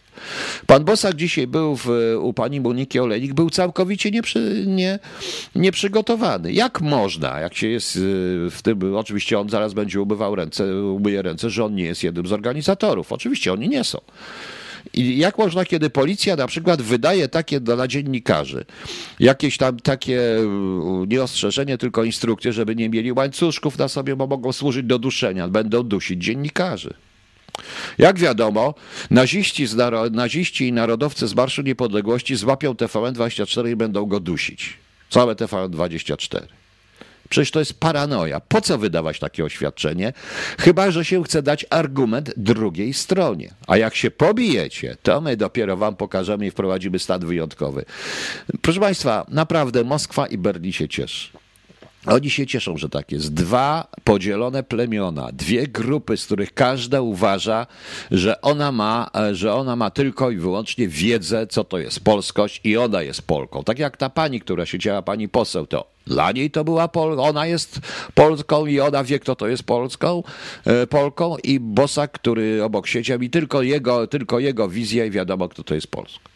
Pan 0.65 0.85
Bosak 0.85 1.15
dzisiaj 1.15 1.47
był 1.47 1.75
w, 1.75 1.87
u 2.19 2.33
pani 2.33 2.61
Moniki 2.61 2.99
Olejnik, 2.99 3.33
był 3.33 3.49
całkowicie 3.49 4.11
nieprzy, 4.11 4.63
nie, 4.67 4.99
nieprzygotowany. 5.55 6.53
Jak 6.53 6.81
można, 6.81 7.39
jak 7.39 7.55
się 7.55 7.67
jest 7.67 7.95
e, 7.95 7.99
w 8.49 8.59
tym, 8.63 8.95
oczywiście 8.95 9.39
on 9.39 9.49
zaraz 9.49 9.73
będzie 9.73 10.01
umywał 10.01 10.35
ręce, 10.35 10.83
umyje 10.83 11.21
ręce, 11.21 11.49
że 11.49 11.65
on 11.65 11.75
nie 11.75 11.83
jest 11.83 12.03
jednym 12.03 12.27
z 12.27 12.31
organizatorów. 12.31 13.11
Oczywiście 13.11 13.53
oni 13.53 13.69
nie 13.69 13.83
są. 13.83 14.01
I 14.93 15.17
jak 15.17 15.37
można, 15.37 15.65
kiedy 15.65 15.89
policja 15.89 16.35
na 16.35 16.47
przykład 16.47 16.81
wydaje 16.81 17.27
takie 17.27 17.59
dla 17.59 17.87
dziennikarzy, 17.87 18.65
jakieś 19.19 19.57
tam 19.57 19.79
takie 19.79 20.37
mm, 20.37 21.09
nie 21.09 21.23
ostrzeżenie, 21.23 21.77
tylko 21.77 22.03
instrukcje, 22.03 22.53
żeby 22.53 22.75
nie 22.75 22.89
mieli 22.89 23.11
łańcuszków 23.11 23.77
na 23.77 23.87
sobie, 23.87 24.15
bo 24.15 24.27
mogą 24.27 24.53
służyć 24.53 24.85
do 24.85 24.99
duszenia, 24.99 25.47
będą 25.47 25.83
dusić 25.83 26.23
dziennikarzy. 26.23 26.93
Jak 27.97 28.19
wiadomo, 28.19 28.73
naziści, 29.11 29.65
naziści 30.11 30.67
i 30.67 30.73
narodowcy 30.73 31.27
z 31.27 31.35
Marszu 31.35 31.61
Niepodległości 31.61 32.35
złapią 32.35 32.73
TVN24 32.73 33.71
i 33.71 33.75
będą 33.75 34.05
go 34.05 34.19
dusić. 34.19 34.73
Całe 35.09 35.35
TVN24. 35.35 36.64
Przecież 37.35 37.51
to 37.51 37.59
jest 37.59 37.79
paranoja. 37.79 38.39
Po 38.39 38.61
co 38.61 38.77
wydawać 38.77 39.19
takie 39.19 39.45
oświadczenie? 39.45 40.13
Chyba, 40.59 40.91
że 40.91 41.05
się 41.05 41.23
chce 41.23 41.41
dać 41.43 41.65
argument 41.69 42.33
drugiej 42.37 42.93
stronie. 42.93 43.53
A 43.67 43.77
jak 43.77 43.95
się 43.95 44.11
pobijecie, 44.11 44.97
to 45.03 45.21
my 45.21 45.37
dopiero 45.37 45.77
wam 45.77 45.95
pokażemy 45.95 46.45
i 46.47 46.51
wprowadzimy 46.51 46.99
stan 46.99 47.25
wyjątkowy. 47.25 47.85
Proszę 48.61 48.79
Państwa, 48.79 49.25
naprawdę 49.29 49.83
Moskwa 49.83 50.27
i 50.27 50.37
Berlin 50.37 50.71
się 50.71 50.87
cieszy. 50.87 51.44
Oni 52.07 52.29
się 52.29 52.47
cieszą, 52.47 52.77
że 52.77 52.89
tak 52.89 53.11
jest. 53.11 53.33
Dwa 53.33 53.87
podzielone 54.03 54.63
plemiona, 54.63 55.29
dwie 55.33 55.67
grupy, 55.67 56.17
z 56.17 56.25
których 56.25 56.53
każda 56.53 57.01
uważa, 57.01 57.67
że 58.11 58.41
ona 58.41 58.71
ma, 58.71 59.09
że 59.31 59.53
ona 59.53 59.75
ma 59.75 59.89
tylko 59.89 60.31
i 60.31 60.37
wyłącznie 60.37 60.87
wiedzę, 60.87 61.47
co 61.47 61.63
to 61.63 61.77
jest 61.77 61.99
polskość 61.99 62.61
i 62.63 62.77
ona 62.77 63.01
jest 63.01 63.21
Polką. 63.21 63.63
Tak 63.63 63.79
jak 63.79 63.97
ta 63.97 64.09
pani, 64.09 64.39
która 64.39 64.65
siedziała, 64.65 65.01
pani 65.01 65.29
poseł, 65.29 65.67
to 65.67 65.87
dla 66.07 66.31
niej 66.31 66.51
to 66.51 66.63
była 66.63 66.87
Polka, 66.87 67.21
ona 67.21 67.45
jest 67.45 67.79
Polską 68.13 68.65
i 68.65 68.79
ona 68.79 69.03
wie, 69.03 69.19
kto 69.19 69.35
to 69.35 69.47
jest 69.47 69.63
Polską, 69.63 70.23
e, 70.65 70.87
Polką 70.87 71.37
i 71.43 71.59
Bosak, 71.59 72.11
który 72.11 72.63
obok 72.63 72.87
siedział 72.87 73.21
i 73.21 73.29
tylko 73.29 73.61
jego, 73.61 74.07
tylko 74.07 74.39
jego 74.39 74.69
wizja 74.69 75.05
i 75.05 75.11
wiadomo, 75.11 75.49
kto 75.49 75.63
to 75.63 75.75
jest 75.75 75.87
Polską. 75.87 76.34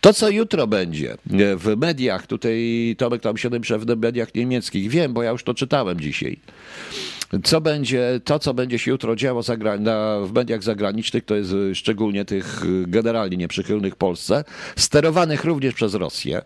To, 0.00 0.12
co 0.12 0.30
jutro 0.30 0.66
będzie 0.66 1.12
e, 1.12 1.16
w 1.56 1.76
mediach, 1.76 2.26
tutaj 2.26 2.94
Tomek 2.98 3.22
tam 3.22 3.36
się 3.36 3.50
w 3.78 3.96
mediach 3.96 4.34
niemieckich, 4.34 4.90
wiem, 4.90 5.12
bo 5.12 5.22
ja 5.22 5.30
już 5.30 5.44
to 5.44 5.54
czytałem 5.54 6.00
dzisiaj. 6.00 6.38
co 7.44 7.60
będzie, 7.60 8.20
to 8.24 8.38
co 8.38 8.54
będzie 8.54 8.78
się 8.78 8.90
jutro 8.90 9.16
działo 9.16 9.42
w 10.26 10.32
mediach 10.32 10.62
zagranicznych, 10.62 11.24
to 11.24 11.34
jest 11.34 11.52
szczególnie 11.74 12.24
tych 12.24 12.62
generalnie 12.86 13.36
nieprzychylnych 13.36 13.96
Polsce, 13.96 14.44
sterowanych 14.76 15.44
również 15.44 15.74
przez 15.74 15.94
Rosję. 15.94 16.42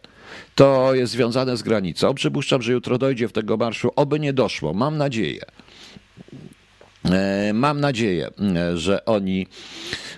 To 0.55 0.95
jest 0.95 1.13
związane 1.13 1.57
z 1.57 1.63
granicą. 1.63 2.15
Przypuszczam, 2.15 2.63
że 2.63 2.73
jutro 2.73 2.99
dojdzie 2.99 3.29
w 3.29 3.33
tego 3.33 3.57
marszu, 3.57 3.91
oby 3.97 4.21
nie 4.21 4.33
doszło. 4.33 4.75
Mam 4.75 4.97
nadzieję. 4.97 5.43
E, 7.05 7.53
mam 7.55 7.81
nadzieję, 7.81 8.31
e, 8.57 8.77
że 8.77 9.05
oni, 9.05 9.47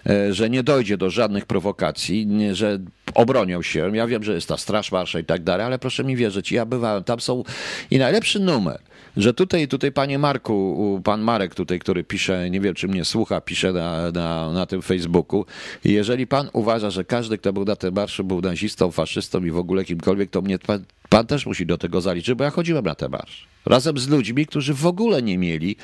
e, 0.06 0.34
że 0.34 0.50
nie 0.50 0.62
dojdzie 0.62 0.96
do 0.96 1.10
żadnych 1.10 1.46
prowokacji, 1.46 2.28
że 2.52 2.78
obronią 3.14 3.62
się. 3.62 3.96
Ja 3.96 4.06
wiem, 4.06 4.22
że 4.22 4.34
jest 4.34 4.48
ta 4.48 4.56
Straż 4.56 4.92
Marsza 4.92 5.18
i 5.18 5.24
tak 5.24 5.42
dalej, 5.42 5.66
ale 5.66 5.78
proszę 5.78 6.04
mi 6.04 6.16
wierzyć, 6.16 6.52
ja 6.52 6.66
bywałem, 6.66 7.04
tam 7.04 7.20
są 7.20 7.42
i 7.90 7.98
najlepszy 7.98 8.40
numer 8.40 8.78
że 9.16 9.34
tutaj, 9.34 9.68
tutaj 9.68 9.92
panie 9.92 10.18
Marku, 10.18 11.00
pan 11.04 11.20
Marek 11.20 11.54
tutaj, 11.54 11.78
który 11.78 12.04
pisze, 12.04 12.50
nie 12.50 12.60
wiem 12.60 12.74
czy 12.74 12.88
mnie 12.88 13.04
słucha, 13.04 13.40
pisze 13.40 13.72
na, 13.72 14.10
na, 14.12 14.52
na 14.52 14.66
tym 14.66 14.82
Facebooku, 14.82 15.46
jeżeli 15.84 16.26
pan 16.26 16.50
uważa, 16.52 16.90
że 16.90 17.04
każdy, 17.04 17.38
kto 17.38 17.52
był 17.52 17.64
na 17.64 17.76
tym 17.76 17.94
marszu 17.94 18.24
był 18.24 18.40
nazistą, 18.40 18.90
faszystą 18.90 19.44
i 19.44 19.50
w 19.50 19.56
ogóle 19.56 19.84
kimkolwiek, 19.84 20.30
to 20.30 20.42
mnie 20.42 20.58
pan, 20.58 20.84
pan 21.08 21.26
też 21.26 21.46
musi 21.46 21.66
do 21.66 21.78
tego 21.78 22.00
zaliczyć, 22.00 22.34
bo 22.34 22.44
ja 22.44 22.50
chodziłem 22.50 22.84
na 22.84 22.94
ten 22.94 23.10
marsz. 23.10 23.46
Razem 23.66 23.98
z 23.98 24.08
ludźmi, 24.08 24.46
którzy 24.46 24.74
w 24.74 24.86
ogóle 24.86 25.22
nie 25.22 25.38
mieli, 25.38 25.76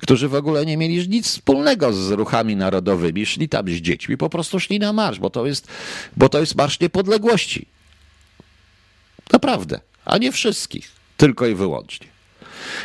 którzy 0.00 0.28
w 0.28 0.34
ogóle 0.34 0.66
nie 0.66 0.76
mieli 0.76 1.08
nic 1.08 1.26
wspólnego 1.26 1.92
z 1.92 2.10
ruchami 2.10 2.56
narodowymi, 2.56 3.26
szli 3.26 3.48
tam 3.48 3.68
z 3.68 3.72
dziećmi, 3.72 4.16
po 4.16 4.30
prostu 4.30 4.60
szli 4.60 4.78
na 4.78 4.92
marsz, 4.92 5.18
bo 5.18 5.30
to 5.30 5.46
jest, 5.46 5.68
bo 6.16 6.28
to 6.28 6.40
jest 6.40 6.54
marsz 6.54 6.80
niepodległości. 6.80 7.66
Naprawdę, 9.32 9.80
a 10.04 10.18
nie 10.18 10.32
wszystkich, 10.32 10.90
tylko 11.16 11.46
i 11.46 11.54
wyłącznie. 11.54 12.15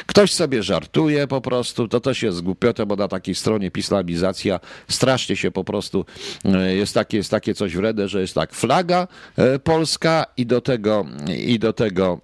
Ktoś 0.05 0.33
sobie 0.33 0.63
żartuje 0.63 1.27
po 1.27 1.41
prostu, 1.41 1.87
to 1.87 1.99
też 1.99 2.23
jest 2.23 2.41
głupiote, 2.41 2.85
bo 2.85 2.95
na 2.95 3.07
takiej 3.07 3.35
stronie 3.35 3.71
pislamizacja 3.71 4.59
strasznie 4.87 5.35
się 5.35 5.51
po 5.51 5.63
prostu, 5.63 6.05
e, 6.45 6.75
jest 6.75 6.93
takie, 6.93 7.17
jest 7.17 7.31
takie 7.31 7.53
coś 7.53 7.75
wredne, 7.75 8.07
że 8.07 8.21
jest 8.21 8.33
tak, 8.33 8.53
flaga 8.53 9.07
e, 9.37 9.59
polska 9.59 10.25
i 10.37 10.45
do 10.45 10.61
tego, 10.61 11.05
i 11.37 11.59
do 11.59 11.73
tego 11.73 12.19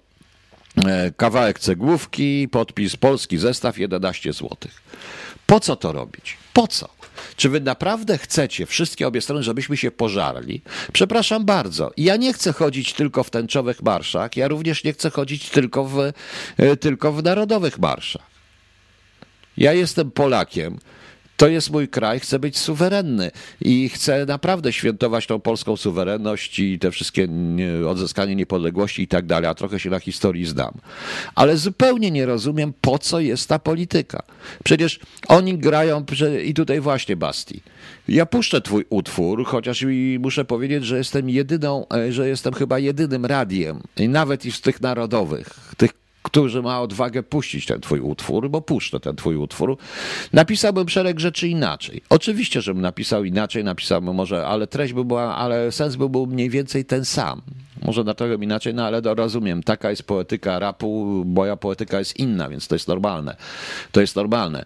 e, 0.86 1.10
kawałek 1.16 1.58
cegłówki, 1.58 2.48
podpis 2.48 2.96
polski 2.96 3.38
zestaw 3.38 3.78
11 3.78 4.32
zł. 4.32 4.56
Po 5.46 5.60
co 5.60 5.76
to 5.76 5.92
robić? 5.92 6.36
Po 6.52 6.68
co? 6.68 6.97
Czy 7.36 7.48
wy 7.48 7.60
naprawdę 7.60 8.18
chcecie, 8.18 8.66
wszystkie 8.66 9.06
obie 9.06 9.20
strony, 9.20 9.42
żebyśmy 9.42 9.76
się 9.76 9.90
pożarli? 9.90 10.62
Przepraszam 10.92 11.44
bardzo. 11.44 11.90
Ja 11.96 12.16
nie 12.16 12.32
chcę 12.32 12.52
chodzić 12.52 12.92
tylko 12.92 13.24
w 13.24 13.30
tęczowych 13.30 13.82
marszach, 13.82 14.36
ja 14.36 14.48
również 14.48 14.84
nie 14.84 14.92
chcę 14.92 15.10
chodzić 15.10 15.50
tylko 15.50 15.84
w, 15.84 16.12
e, 16.56 16.76
tylko 16.76 17.12
w 17.12 17.22
narodowych 17.22 17.78
marszach. 17.78 18.26
Ja 19.56 19.72
jestem 19.72 20.10
Polakiem 20.10 20.78
to 21.38 21.48
jest 21.48 21.70
mój 21.70 21.88
kraj, 21.88 22.20
chcę 22.20 22.38
być 22.38 22.58
suwerenny 22.58 23.30
i 23.60 23.88
chcę 23.88 24.26
naprawdę 24.26 24.72
świętować 24.72 25.26
tą 25.26 25.40
polską 25.40 25.76
suwerenność 25.76 26.58
i 26.58 26.78
te 26.78 26.90
wszystkie 26.90 27.28
odzyskanie 27.88 28.36
niepodległości 28.36 29.02
i 29.02 29.08
tak 29.08 29.26
dalej, 29.26 29.50
a 29.50 29.54
trochę 29.54 29.80
się 29.80 29.90
na 29.90 30.00
historii 30.00 30.46
znam. 30.46 30.74
Ale 31.34 31.56
zupełnie 31.56 32.10
nie 32.10 32.26
rozumiem, 32.26 32.72
po 32.80 32.98
co 32.98 33.20
jest 33.20 33.48
ta 33.48 33.58
polityka. 33.58 34.22
Przecież 34.64 35.00
oni 35.28 35.58
grają, 35.58 36.04
i 36.44 36.54
tutaj 36.54 36.80
właśnie 36.80 37.16
Basti. 37.16 37.60
Ja 38.08 38.26
puszczę 38.26 38.60
twój 38.60 38.84
utwór, 38.90 39.46
chociaż 39.46 39.82
i 39.82 40.18
muszę 40.20 40.44
powiedzieć, 40.44 40.84
że 40.84 40.98
jestem 40.98 41.30
jedyną, 41.30 41.86
e, 41.88 42.12
że 42.12 42.28
jestem 42.28 42.54
chyba 42.54 42.78
jedynym 42.78 43.26
radiem, 43.26 43.80
nawet 43.96 44.46
i 44.46 44.52
z 44.52 44.60
tych 44.60 44.80
narodowych, 44.80 45.48
tych 45.76 46.07
którzy 46.28 46.62
ma 46.62 46.80
odwagę 46.80 47.22
puścić 47.22 47.66
ten 47.66 47.80
twój 47.80 48.00
utwór, 48.00 48.50
bo 48.50 48.60
puszczę 48.60 49.00
ten 49.00 49.16
twój 49.16 49.36
utwór, 49.36 49.76
napisałbym 50.32 50.88
szereg 50.88 51.20
rzeczy 51.20 51.48
inaczej. 51.48 52.02
Oczywiście, 52.10 52.62
żebym 52.62 52.82
napisał 52.82 53.24
inaczej, 53.24 53.64
napisałbym 53.64 54.14
może, 54.14 54.46
ale 54.46 54.66
treść 54.66 54.92
by 54.92 55.04
była, 55.04 55.36
ale 55.36 55.72
sens 55.72 55.96
by 55.96 56.08
był 56.08 56.26
mniej 56.26 56.50
więcej 56.50 56.84
ten 56.84 57.04
sam. 57.04 57.42
Może 57.82 58.04
dlatego 58.04 58.34
inaczej, 58.34 58.74
no 58.74 58.86
ale 58.86 59.00
rozumiem, 59.00 59.62
taka 59.62 59.90
jest 59.90 60.02
poetyka 60.02 60.58
rapu, 60.58 61.22
moja 61.26 61.56
poetyka 61.56 61.98
jest 61.98 62.16
inna, 62.16 62.48
więc 62.48 62.68
to 62.68 62.74
jest 62.74 62.88
normalne. 62.88 63.36
To 63.92 64.00
jest 64.00 64.16
normalne. 64.16 64.64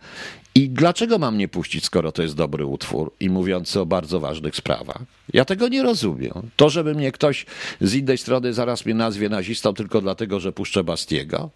I 0.55 0.71
dlaczego 0.71 1.19
mam 1.19 1.39
nie 1.39 1.49
puścić, 1.49 1.85
skoro 1.85 2.13
to 2.13 2.23
jest 2.23 2.37
dobry 2.37 2.67
utwór 2.67 3.13
i 3.21 3.31
mówiący 3.31 3.81
o 3.81 3.87
bardzo 3.87 4.21
ważnych 4.21 4.57
sprawach? 4.57 5.03
Ja 5.33 5.45
tego 5.45 5.69
nie 5.69 5.83
rozumiem. 5.83 6.33
To, 6.57 6.71
żeby 6.71 6.95
mnie 6.95 7.13
ktoś 7.13 7.47
z 7.81 7.95
innej 7.95 8.19
strony 8.19 8.53
zaraz 8.53 8.87
mnie 8.87 8.95
nazwie 8.95 9.29
nazistą 9.29 9.75
tylko 9.75 10.01
dlatego, 10.01 10.41
że 10.41 10.53
puszczę 10.53 10.85
Bastiego? 10.85 11.51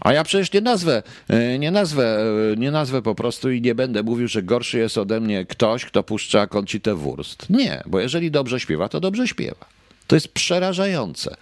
A 0.00 0.12
ja 0.12 0.24
przecież 0.24 0.52
nie 0.52 0.60
nazwę, 0.60 1.02
e, 1.28 1.58
nie 1.58 1.70
nazwę, 1.70 2.18
e, 2.52 2.56
nie 2.56 2.70
nazwę 2.70 3.02
po 3.02 3.14
prostu 3.14 3.50
i 3.50 3.60
nie 3.60 3.74
będę 3.74 4.02
mówił, 4.02 4.28
że 4.28 4.42
gorszy 4.42 4.78
jest 4.78 4.98
ode 4.98 5.20
mnie 5.20 5.46
ktoś, 5.46 5.84
kto 5.84 6.02
puszcza 6.02 6.46
Concitę 6.46 6.94
Wurst. 6.94 7.50
Nie, 7.50 7.82
bo 7.86 8.00
jeżeli 8.00 8.30
dobrze 8.30 8.60
śpiewa, 8.60 8.88
to 8.88 9.00
dobrze 9.00 9.28
śpiewa. 9.28 9.73
To 10.06 10.16
jest 10.16 10.28
przerażające. 10.28 11.36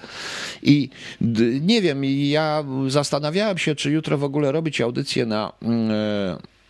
I 0.63 0.91
nie 1.61 1.83
wiem, 1.83 2.05
ja 2.05 2.65
zastanawiałem 2.89 3.59
się, 3.59 3.75
czy 3.75 3.91
jutro 3.91 4.19
w 4.19 4.25
ogóle 4.25 4.53
robić 4.53 4.81
audycję 4.81 5.27
na, 5.27 5.53
mm, 5.63 5.91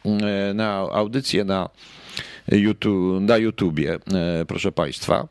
e, 0.04 0.54
na 0.54 0.75
audycję 0.75 1.44
na, 1.44 1.68
YouTube, 2.49 3.20
na 3.20 3.37
YouTubie, 3.37 3.94
e, 3.94 4.44
proszę 4.44 4.72
Państwa 4.72 5.28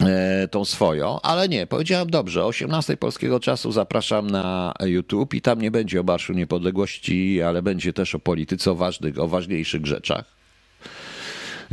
e, 0.00 0.48
tą 0.48 0.64
swoją, 0.64 1.20
ale 1.20 1.48
nie, 1.48 1.66
powiedziałem 1.66 2.10
dobrze, 2.10 2.44
o 2.44 2.46
18 2.46 2.96
polskiego 2.96 3.40
czasu 3.40 3.72
zapraszam 3.72 4.30
na 4.30 4.74
YouTube 4.84 5.34
i 5.34 5.40
tam 5.40 5.62
nie 5.62 5.70
będzie 5.70 6.00
o 6.00 6.04
Marszu 6.04 6.32
Niepodległości, 6.32 7.42
ale 7.42 7.62
będzie 7.62 7.92
też 7.92 8.14
o 8.14 8.18
polityce, 8.18 8.70
o 8.70 8.74
ważnych, 8.74 9.18
o 9.18 9.28
ważniejszych 9.28 9.86
rzeczach. 9.86 10.41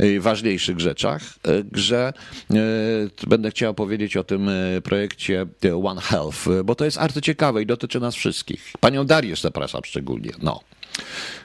Y, 0.02 0.20
ważniejszych 0.20 0.80
rzeczach, 0.80 1.22
y, 1.48 1.64
że 1.72 2.12
y, 2.50 3.26
będę 3.26 3.50
chciał 3.50 3.74
powiedzieć 3.74 4.16
o 4.16 4.24
tym 4.24 4.50
projekcie 4.84 5.46
One 5.84 6.00
Health, 6.00 6.44
bo 6.64 6.74
to 6.74 6.84
jest 6.84 6.98
arcyciekawe 6.98 7.62
i 7.62 7.66
dotyczy 7.66 8.00
nas 8.00 8.14
wszystkich. 8.14 8.72
Panią 8.80 9.06
Darię 9.06 9.36
zapraszam 9.36 9.80
szczególnie. 9.84 10.30
No. 10.42 10.60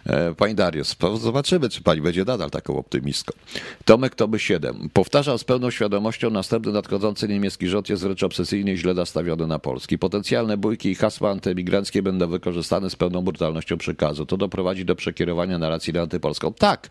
E, 0.05 0.33
pani 0.33 0.55
Darius, 0.55 0.95
zobaczymy, 1.21 1.69
czy 1.69 1.81
pani 1.81 2.01
będzie 2.01 2.25
nadal 2.25 2.49
taką 2.49 2.77
optymistką. 2.77 3.33
Tomek 3.85 4.15
Toby 4.15 4.39
7. 4.39 4.89
Powtarzam 4.93 5.39
z 5.39 5.43
pełną 5.43 5.71
świadomością, 5.71 6.29
następny 6.29 6.71
nadchodzący 6.71 7.27
niemiecki 7.27 7.67
rząd 7.67 7.89
jest 7.89 8.03
wręcz 8.03 8.23
obsesyjnie 8.23 8.77
źle 8.77 8.93
nastawiony 8.93 9.47
na 9.47 9.59
Polski. 9.59 9.97
Potencjalne 9.97 10.57
bójki 10.57 10.89
i 10.89 10.95
hasła 10.95 11.31
antyemigranckie 11.31 12.01
będą 12.01 12.27
wykorzystane 12.27 12.89
z 12.89 12.95
pełną 12.95 13.21
brutalnością 13.21 13.77
przekazu. 13.77 14.25
To 14.25 14.37
doprowadzi 14.37 14.85
do 14.85 14.95
przekierowania 14.95 15.57
narracji 15.57 15.93
na 15.93 16.01
antypolską. 16.01 16.53
Tak, 16.53 16.87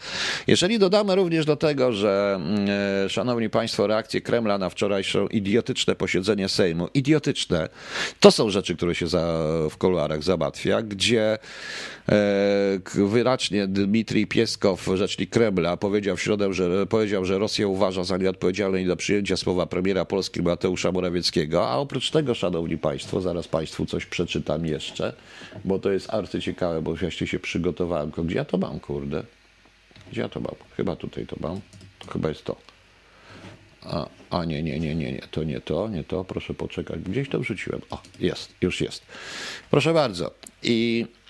jeżeli 0.47 0.79
dodamy 0.79 1.15
również 1.15 1.47
do 1.47 1.57
tego, 1.57 1.93
że, 1.93 2.35
mm, 2.37 2.67
e, 3.05 3.09
szanowni 3.09 3.51
państwo, 3.51 3.87
reakcje 3.87 4.21
Kremla 4.21 4.59
na 4.59 4.71
wczorajsze 4.71 5.27
idiotyczne 5.31 5.95
posiedzenie 5.95 6.49
Sejmu, 6.49 6.89
idiotyczne, 6.95 7.69
to 8.21 8.31
są 8.31 8.51
rzeczy, 8.51 8.77
które 8.77 8.95
się 8.95 9.07
za, 9.07 9.39
w 9.71 9.77
kuluarach 9.77 10.23
załatwia, 10.23 10.83
gdzie 10.83 11.39
wyraźnie 12.95 13.67
Dmitrij 13.67 14.27
Pieskow, 14.27 14.89
rzecznik 14.95 15.31
Kremla, 15.31 15.77
powiedział 15.77 16.17
w 16.17 16.23
środę, 16.23 16.55
że, 16.55 16.87
powiedział, 16.87 17.25
że 17.25 17.39
Rosja 17.39 17.69
uważa 17.69 18.05
za 18.05 18.17
nieodpowiedzialne 18.17 18.85
do 18.85 18.97
przyjęcia 18.97 19.37
słowa 19.37 19.67
premiera 19.67 20.05
Polski 20.05 20.43
Mateusza 20.43 20.93
Morawieckiego, 20.93 21.69
a 21.69 21.77
oprócz 21.77 22.11
tego, 22.11 22.35
szanowni 22.35 22.79
państwo, 22.79 23.21
zaraz 23.21 23.49
państwu 23.49 23.87
coś 23.87 24.07
przeczytam 24.07 24.67
jeszcze, 24.67 25.13
bo 25.65 25.79
to 25.79 25.93
jest 25.93 26.11
arcyciekawe, 26.11 26.83
bo 26.83 26.95
właśnie 26.95 27.27
się 27.27 27.39
przygotowałem. 27.39 28.11
Gdzie 28.11 28.37
ja 28.37 28.45
to 28.45 28.59
mam, 28.59 28.81
kurde? 28.81 29.23
Gdzie 30.13 30.21
ja 30.21 30.29
to 30.29 30.41
mam? 30.41 30.55
Chyba 30.77 30.97
tutaj 30.97 31.27
to 31.27 31.37
mam. 31.41 31.61
To 31.99 32.13
chyba 32.13 32.29
jest 32.29 32.45
to. 32.45 32.57
A, 33.83 34.07
a 34.31 34.45
nie, 34.45 34.63
nie, 34.63 34.81
nie, 34.81 34.95
nie, 34.95 35.13
nie, 35.13 35.23
to 35.31 35.45
nie 35.45 35.61
to, 35.61 35.89
nie 35.89 36.05
to, 36.05 36.25
proszę 36.25 36.55
poczekać. 36.55 37.01
Gdzieś 37.01 37.29
to 37.29 37.41
wrzuciłem. 37.41 37.81
O, 37.91 38.03
jest, 38.21 38.53
już 38.61 38.81
jest. 38.81 39.03
Proszę 39.71 39.95
bardzo. 39.95 40.31
I 40.63 41.07
E, 41.07 41.24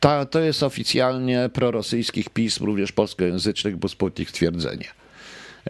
ta, 0.00 0.26
to 0.26 0.40
jest 0.40 0.62
oficjalnie 0.62 1.50
prorosyjskich 1.52 2.30
pism, 2.30 2.64
również 2.64 2.92
polskojęzycznych, 2.92 3.76
bo 3.76 3.88
Sputnik 3.88 4.30
stwierdzenie. 4.30 4.88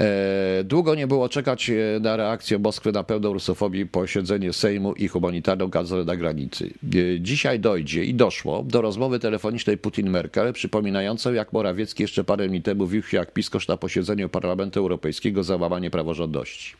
E, 0.00 0.64
długo 0.64 0.94
nie 0.94 1.06
było 1.06 1.28
czekać 1.28 1.70
e, 1.70 1.74
na 2.00 2.16
reakcję 2.16 2.58
Moskwy 2.58 2.92
na 2.92 3.04
pełną 3.04 3.32
rusofobii 3.32 3.86
posiedzenie 3.86 4.52
Sejmu 4.52 4.94
i 4.94 5.08
humanitarną 5.08 5.68
gazę 5.68 6.04
na 6.04 6.16
granicy. 6.16 6.70
Dzisiaj 7.20 7.60
dojdzie 7.60 8.04
i 8.04 8.14
doszło 8.14 8.62
do 8.62 8.80
rozmowy 8.82 9.18
telefonicznej 9.18 9.78
Putin-Merkel, 9.78 10.52
przypominającej 10.52 11.36
jak 11.36 11.52
Morawiecki 11.52 12.02
jeszcze 12.02 12.24
parę 12.24 12.48
dni 12.48 12.62
temu 12.62 12.86
wił 12.86 13.02
się 13.02 13.16
jak 13.16 13.32
piskosz 13.32 13.68
na 13.68 13.76
posiedzeniu 13.76 14.28
Parlamentu 14.28 14.80
Europejskiego 14.80 15.44
za 15.44 15.56
łamanie 15.56 15.90
praworządności. 15.90 16.74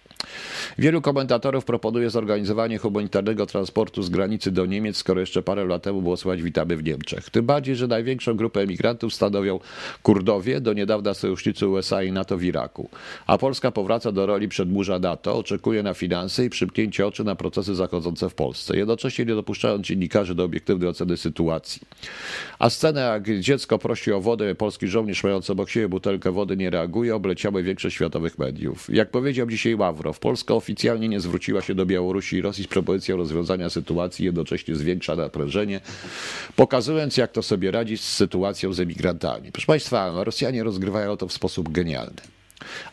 Wielu 0.78 1.02
komentatorów 1.02 1.64
proponuje 1.64 2.10
zorganizowanie 2.10 2.78
humanitarnego 2.78 3.46
transportu 3.46 4.02
z 4.02 4.10
granicy 4.10 4.50
do 4.50 4.66
Niemiec, 4.66 4.96
skoro 4.96 5.20
jeszcze 5.20 5.42
parę 5.42 5.64
lat 5.64 5.82
temu 5.82 6.02
było 6.02 6.16
słychać 6.16 6.42
witamy 6.42 6.76
w 6.76 6.84
Niemczech. 6.84 7.30
Tym 7.30 7.46
bardziej, 7.46 7.76
że 7.76 7.86
największą 7.86 8.34
grupę 8.34 8.60
emigrantów 8.60 9.14
stanowią 9.14 9.60
Kurdowie, 10.02 10.60
do 10.60 10.72
niedawna 10.72 11.14
sojusznicy 11.14 11.68
USA 11.68 12.02
i 12.02 12.12
NATO 12.12 12.38
w 12.38 12.44
Iraku. 12.44 12.88
A 13.26 13.38
Polska 13.38 13.70
powraca 13.70 14.12
do 14.12 14.26
roli 14.26 14.48
przedmurza 14.48 14.98
NATO, 14.98 15.38
oczekuje 15.38 15.82
na 15.82 15.94
finanse 15.94 16.44
i 16.44 16.50
przymknięcie 16.50 17.06
oczy 17.06 17.24
na 17.24 17.34
procesy 17.34 17.74
zachodzące 17.74 18.30
w 18.30 18.34
Polsce, 18.34 18.76
jednocześnie 18.76 19.24
nie 19.24 19.34
dopuszczając 19.34 19.86
dziennikarzy 19.86 20.34
do 20.34 20.44
obiektywnej 20.44 20.88
oceny 20.88 21.16
sytuacji. 21.16 21.82
A 22.58 22.70
scena, 22.70 23.00
jak 23.00 23.40
dziecko 23.40 23.78
prosi 23.78 24.12
o 24.12 24.20
wodę, 24.20 24.54
polski 24.54 24.88
żołnierz 24.88 25.24
mający 25.24 25.52
obok 25.52 25.70
siebie 25.70 25.88
butelkę 25.88 26.32
wody 26.32 26.56
nie 26.56 26.70
reaguje, 26.70 27.14
obleciały 27.14 27.62
większość 27.62 27.96
światowych 27.96 28.38
mediów. 28.38 28.94
Jak 28.94 29.10
powiedział 29.10 29.46
dzisiaj 29.46 29.74
Ławrow, 29.74 30.11
Polska 30.18 30.54
oficjalnie 30.54 31.08
nie 31.08 31.20
zwróciła 31.20 31.62
się 31.62 31.74
do 31.74 31.86
Białorusi 31.86 32.36
i 32.36 32.40
Rosji 32.42 32.64
z 32.64 32.66
propozycją 32.66 33.16
rozwiązania 33.16 33.70
sytuacji, 33.70 34.24
jednocześnie 34.24 34.76
zwiększa 34.76 35.16
naprężenie, 35.16 35.80
pokazując, 36.56 37.16
jak 37.16 37.32
to 37.32 37.42
sobie 37.42 37.70
radzi 37.70 37.98
z 37.98 38.04
sytuacją 38.04 38.72
z 38.72 38.80
emigrantami. 38.80 39.52
Proszę 39.52 39.66
Państwa, 39.66 40.24
Rosjanie 40.24 40.64
rozgrywają 40.64 41.16
to 41.16 41.28
w 41.28 41.32
sposób 41.32 41.72
genialny. 41.72 42.20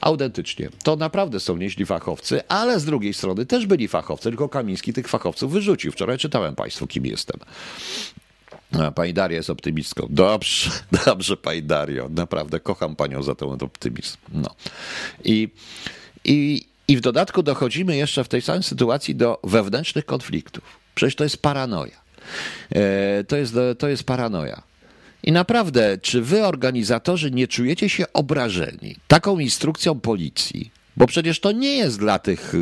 Autentycznie. 0.02 0.70
To 0.84 0.96
naprawdę 0.96 1.40
są 1.40 1.58
nieźli 1.58 1.86
fachowcy, 1.86 2.48
ale 2.48 2.80
z 2.80 2.86
drugiej 2.86 3.14
strony 3.14 3.46
też 3.46 3.66
byli 3.66 3.88
fachowcy, 3.88 4.30
tylko 4.30 4.50
Kamiński 4.50 4.94
tych 4.94 5.08
fachowców 5.08 5.52
wyrzucił. 5.52 5.92
Wczoraj 5.92 6.18
czytałem 6.18 6.56
Państwu, 6.56 6.88
kim 6.88 7.06
jestem. 7.06 7.40
Pani 8.96 9.14
Daria 9.14 9.38
jest 9.38 9.50
optymistką. 9.50 10.08
Dobrze, 10.10 10.72
dobrze, 11.06 11.38
pani 11.38 11.64
Dario. 11.64 12.10
Naprawdę 12.10 12.60
kocham 12.60 12.96
panią 12.96 13.24
za 13.24 13.36
ten 13.36 13.50
optymizm. 13.50 14.18
No. 14.34 14.56
I, 15.24 15.50
i, 16.26 16.69
I 16.90 16.98
w 16.98 17.02
dodatku 17.02 17.44
dochodzimy 17.44 17.98
jeszcze 17.98 18.24
w 18.24 18.28
tej 18.28 18.42
samej 18.42 18.64
sytuacji 18.64 19.16
do 19.16 19.40
wewnętrznych 19.44 20.06
konfliktów. 20.06 20.64
Przecież 20.96 21.16
to 21.16 21.24
jest 21.24 21.42
paranoja. 21.42 22.02
E, 22.76 23.24
to, 23.24 23.38
jest, 23.38 23.56
to 23.80 23.88
jest 23.88 24.04
paranoja. 24.04 24.64
I 25.24 25.32
naprawdę, 25.32 25.98
czy 26.02 26.22
wy, 26.22 26.46
organizatorzy, 26.46 27.32
nie 27.32 27.48
czujecie 27.48 27.90
się 27.90 28.14
obrażeni 28.14 28.96
taką 29.08 29.40
instrukcją 29.40 30.00
policji? 30.00 30.72
Bo 30.98 31.08
przecież 31.08 31.40
to 31.40 31.52
nie 31.52 31.78
jest 31.78 32.00
dla 32.00 32.20
tych 32.20 32.56
y, 32.56 32.58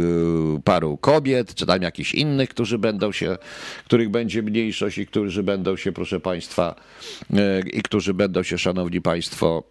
paru 0.64 0.98
kobiet, 0.98 1.56
czy 1.56 1.66
tam 1.66 1.82
jakichś 1.82 2.14
innych, 2.14 2.50
którzy 2.50 2.78
będą 2.78 3.12
się, 3.12 3.38
których 3.86 4.10
będzie 4.10 4.44
mniejszość 4.44 4.98
i 4.98 5.08
którzy 5.08 5.44
będą 5.44 5.78
się, 5.78 5.92
proszę 5.92 6.20
Państwa, 6.20 6.76
i 7.74 7.82
którzy 7.82 8.14
będą 8.14 8.44
się, 8.44 8.58
Szanowni 8.58 9.02
Państwo, 9.02 9.64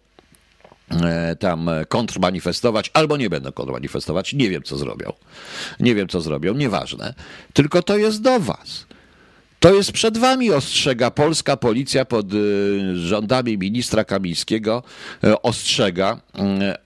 tam 1.39 1.69
kontrmanifestować, 1.87 2.91
albo 2.93 3.17
nie 3.17 3.29
będą 3.29 3.51
kontrmanifestować. 3.51 4.33
Nie 4.33 4.49
wiem, 4.49 4.63
co 4.63 4.77
zrobią. 4.77 5.13
Nie 5.79 5.95
wiem, 5.95 6.07
co 6.07 6.21
zrobią, 6.21 6.53
nieważne. 6.53 7.13
Tylko 7.53 7.83
to 7.83 7.97
jest 7.97 8.21
do 8.21 8.39
Was. 8.39 8.85
To 9.59 9.73
jest 9.73 9.91
przed 9.91 10.17
wami, 10.17 10.51
ostrzega 10.51 11.11
polska 11.11 11.57
policja 11.57 12.05
pod 12.05 12.33
y, 12.33 12.99
rządami 12.99 13.57
ministra 13.57 14.03
Kamińskiego, 14.03 14.83
ostrzega, 15.43 16.19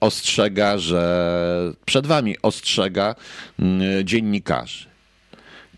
ostrzega, 0.00 0.78
że 0.78 1.72
przed 1.84 2.06
wami 2.06 2.36
ostrzega 2.42 3.14
dziennikarzy. 4.04 4.91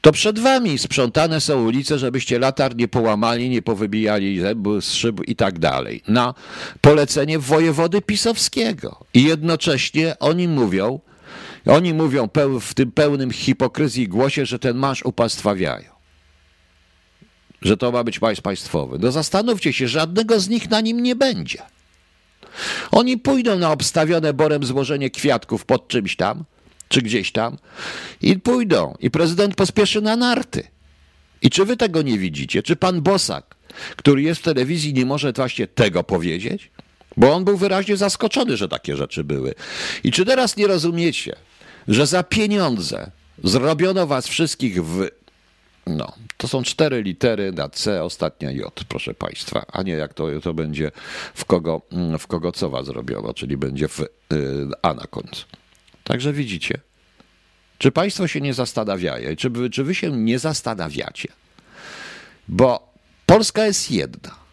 To 0.04 0.12
przed 0.12 0.38
wami 0.38 0.78
sprzątane 0.78 1.40
są 1.40 1.64
ulice, 1.64 1.98
żebyście 1.98 2.38
latar 2.38 2.76
nie 2.76 2.88
połamali, 2.88 3.50
nie 3.50 3.62
powybijali 3.62 4.40
z 4.80 4.92
szyb 4.92 5.20
i 5.26 5.36
tak 5.36 5.58
dalej. 5.58 6.02
Na 6.08 6.34
polecenie 6.80 7.38
wojewody 7.38 8.02
pisowskiego. 8.02 9.04
I 9.14 9.22
jednocześnie 9.22 10.18
oni 10.20 10.48
mówią, 10.48 11.00
oni 11.66 11.94
mówią 11.94 12.28
w 12.60 12.74
tym 12.74 12.92
pełnym 12.92 13.30
hipokryzji 13.30 14.08
głosie, 14.08 14.46
że 14.46 14.58
ten 14.58 14.76
marsz 14.76 15.02
upastwawiają 15.02 15.94
że 17.62 17.76
to 17.76 17.92
ma 17.92 18.04
być 18.04 18.18
państw 18.18 18.42
państwowy. 18.42 18.98
No 19.00 19.12
zastanówcie 19.12 19.72
się, 19.72 19.88
żadnego 19.88 20.40
z 20.40 20.48
nich 20.48 20.70
na 20.70 20.80
nim 20.80 21.02
nie 21.02 21.16
będzie. 21.16 21.62
Oni 22.90 23.18
pójdą 23.18 23.58
na 23.58 23.72
obstawione 23.72 24.34
borem 24.34 24.64
złożenie 24.64 25.10
kwiatków 25.10 25.64
pod 25.64 25.88
czymś 25.88 26.16
tam, 26.16 26.44
czy 26.88 27.02
gdzieś 27.02 27.32
tam 27.32 27.58
i 28.22 28.38
pójdą. 28.38 28.94
I 29.00 29.10
prezydent 29.10 29.54
pospieszy 29.54 30.00
na 30.00 30.16
narty. 30.16 30.68
I 31.42 31.50
czy 31.50 31.64
wy 31.64 31.76
tego 31.76 32.02
nie 32.02 32.18
widzicie? 32.18 32.62
Czy 32.62 32.76
pan 32.76 33.02
Bosak, 33.02 33.54
który 33.96 34.22
jest 34.22 34.40
w 34.40 34.44
telewizji, 34.44 34.94
nie 34.94 35.06
może 35.06 35.32
właśnie 35.32 35.66
tego 35.66 36.04
powiedzieć? 36.04 36.70
Bo 37.16 37.32
on 37.32 37.44
był 37.44 37.56
wyraźnie 37.56 37.96
zaskoczony, 37.96 38.56
że 38.56 38.68
takie 38.68 38.96
rzeczy 38.96 39.24
były. 39.24 39.54
I 40.04 40.12
czy 40.12 40.24
teraz 40.24 40.56
nie 40.56 40.66
rozumiecie, 40.66 41.36
że 41.88 42.06
za 42.06 42.22
pieniądze 42.22 43.10
zrobiono 43.44 44.06
was 44.06 44.26
wszystkich 44.28 44.84
w 44.84 45.08
no, 45.86 46.12
to 46.36 46.48
są 46.48 46.62
cztery 46.62 47.02
litery 47.02 47.52
na 47.52 47.68
C, 47.68 48.02
ostatnia 48.02 48.50
J, 48.50 48.84
proszę 48.88 49.14
Państwa, 49.14 49.66
a 49.72 49.82
nie 49.82 49.92
jak 49.92 50.14
to, 50.14 50.40
to 50.42 50.54
będzie 50.54 50.90
w 51.34 51.44
kogo, 51.44 51.82
w 52.18 52.26
kogo 52.26 52.52
cowa 52.52 52.82
zrobiono, 52.82 53.34
czyli 53.34 53.56
będzie 53.56 53.88
w 53.88 54.00
y, 54.00 54.06
A 54.82 54.94
na 54.94 55.04
końcu. 55.10 55.46
Także 56.04 56.32
widzicie, 56.32 56.80
czy 57.78 57.92
Państwo 57.92 58.28
się 58.28 58.40
nie 58.40 58.54
zastanawiają, 58.54 59.36
czy 59.36 59.50
czy 59.72 59.84
wy 59.84 59.94
się 59.94 60.10
nie 60.10 60.38
zastanawiacie? 60.38 61.28
Bo 62.48 62.94
Polska 63.26 63.66
jest 63.66 63.90
jedna. 63.90 64.44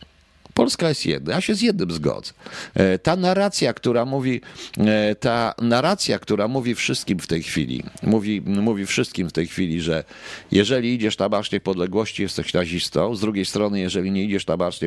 Polska 0.53 0.89
jest 0.89 1.05
jedna. 1.05 1.33
Ja 1.33 1.41
się 1.41 1.55
z 1.55 1.61
jednym 1.61 1.91
zgodzę. 1.91 2.33
E, 2.73 2.99
ta 2.99 3.15
narracja, 3.15 3.73
która 3.73 4.05
mówi, 4.05 4.41
e, 4.77 5.15
ta 5.15 5.53
narracja, 5.61 6.19
która 6.19 6.47
mówi 6.47 6.75
wszystkim 6.75 7.19
w 7.19 7.27
tej 7.27 7.43
chwili, 7.43 7.83
mówi, 8.03 8.41
mówi 8.41 8.85
wszystkim 8.85 9.29
w 9.29 9.31
tej 9.31 9.47
chwili, 9.47 9.81
że 9.81 10.03
jeżeli 10.51 10.93
idziesz 10.93 11.17
na 11.17 11.29
Marsz 11.29 11.51
Niepodległości, 11.51 12.21
jesteś 12.23 12.53
nazistą, 12.53 13.15
z 13.15 13.21
drugiej 13.21 13.45
strony, 13.45 13.79
jeżeli 13.79 14.11
nie 14.11 14.23
idziesz 14.23 14.47
na 14.47 14.57
Marsz 14.57 14.79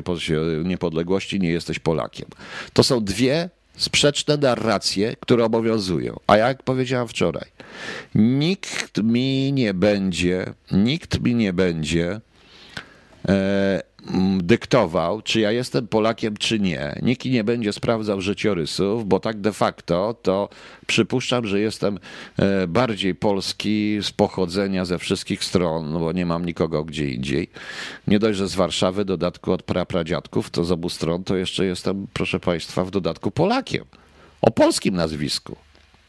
Niepodległości, 0.64 1.40
nie 1.40 1.50
jesteś 1.50 1.78
Polakiem. 1.78 2.28
To 2.72 2.82
są 2.82 3.04
dwie 3.04 3.50
sprzeczne 3.76 4.36
narracje, 4.36 5.16
które 5.20 5.44
obowiązują. 5.44 6.16
A 6.26 6.36
jak 6.36 6.62
powiedziałem 6.62 7.08
wczoraj, 7.08 7.48
nikt 8.14 9.02
mi 9.02 9.52
nie 9.52 9.74
będzie, 9.74 10.54
nikt 10.72 11.20
mi 11.20 11.34
nie 11.34 11.52
będzie 11.52 12.20
e, 13.28 13.82
dyktował, 14.38 15.22
czy 15.22 15.40
ja 15.40 15.52
jestem 15.52 15.88
Polakiem, 15.88 16.36
czy 16.36 16.60
nie. 16.60 16.98
Nikt 17.02 17.24
nie 17.24 17.44
będzie 17.44 17.72
sprawdzał 17.72 18.20
życiorysów, 18.20 19.08
bo 19.08 19.20
tak 19.20 19.40
de 19.40 19.52
facto 19.52 20.14
to 20.22 20.48
przypuszczam, 20.86 21.46
że 21.46 21.60
jestem 21.60 21.98
e, 22.38 22.66
bardziej 22.66 23.14
polski 23.14 23.98
z 24.02 24.10
pochodzenia 24.10 24.84
ze 24.84 24.98
wszystkich 24.98 25.44
stron, 25.44 25.92
bo 25.92 26.12
nie 26.12 26.26
mam 26.26 26.44
nikogo 26.44 26.84
gdzie 26.84 27.08
indziej. 27.08 27.50
Nie 28.06 28.18
dość, 28.18 28.38
że 28.38 28.48
z 28.48 28.54
Warszawy, 28.54 29.04
dodatku 29.04 29.52
od 29.52 29.62
prapradziadków, 29.62 30.50
to 30.50 30.64
z 30.64 30.72
obu 30.72 30.88
stron, 30.88 31.24
to 31.24 31.36
jeszcze 31.36 31.64
jestem, 31.64 32.06
proszę 32.12 32.40
Państwa, 32.40 32.84
w 32.84 32.90
dodatku 32.90 33.30
Polakiem. 33.30 33.84
O 34.42 34.50
polskim 34.50 34.94
nazwisku. 34.94 35.56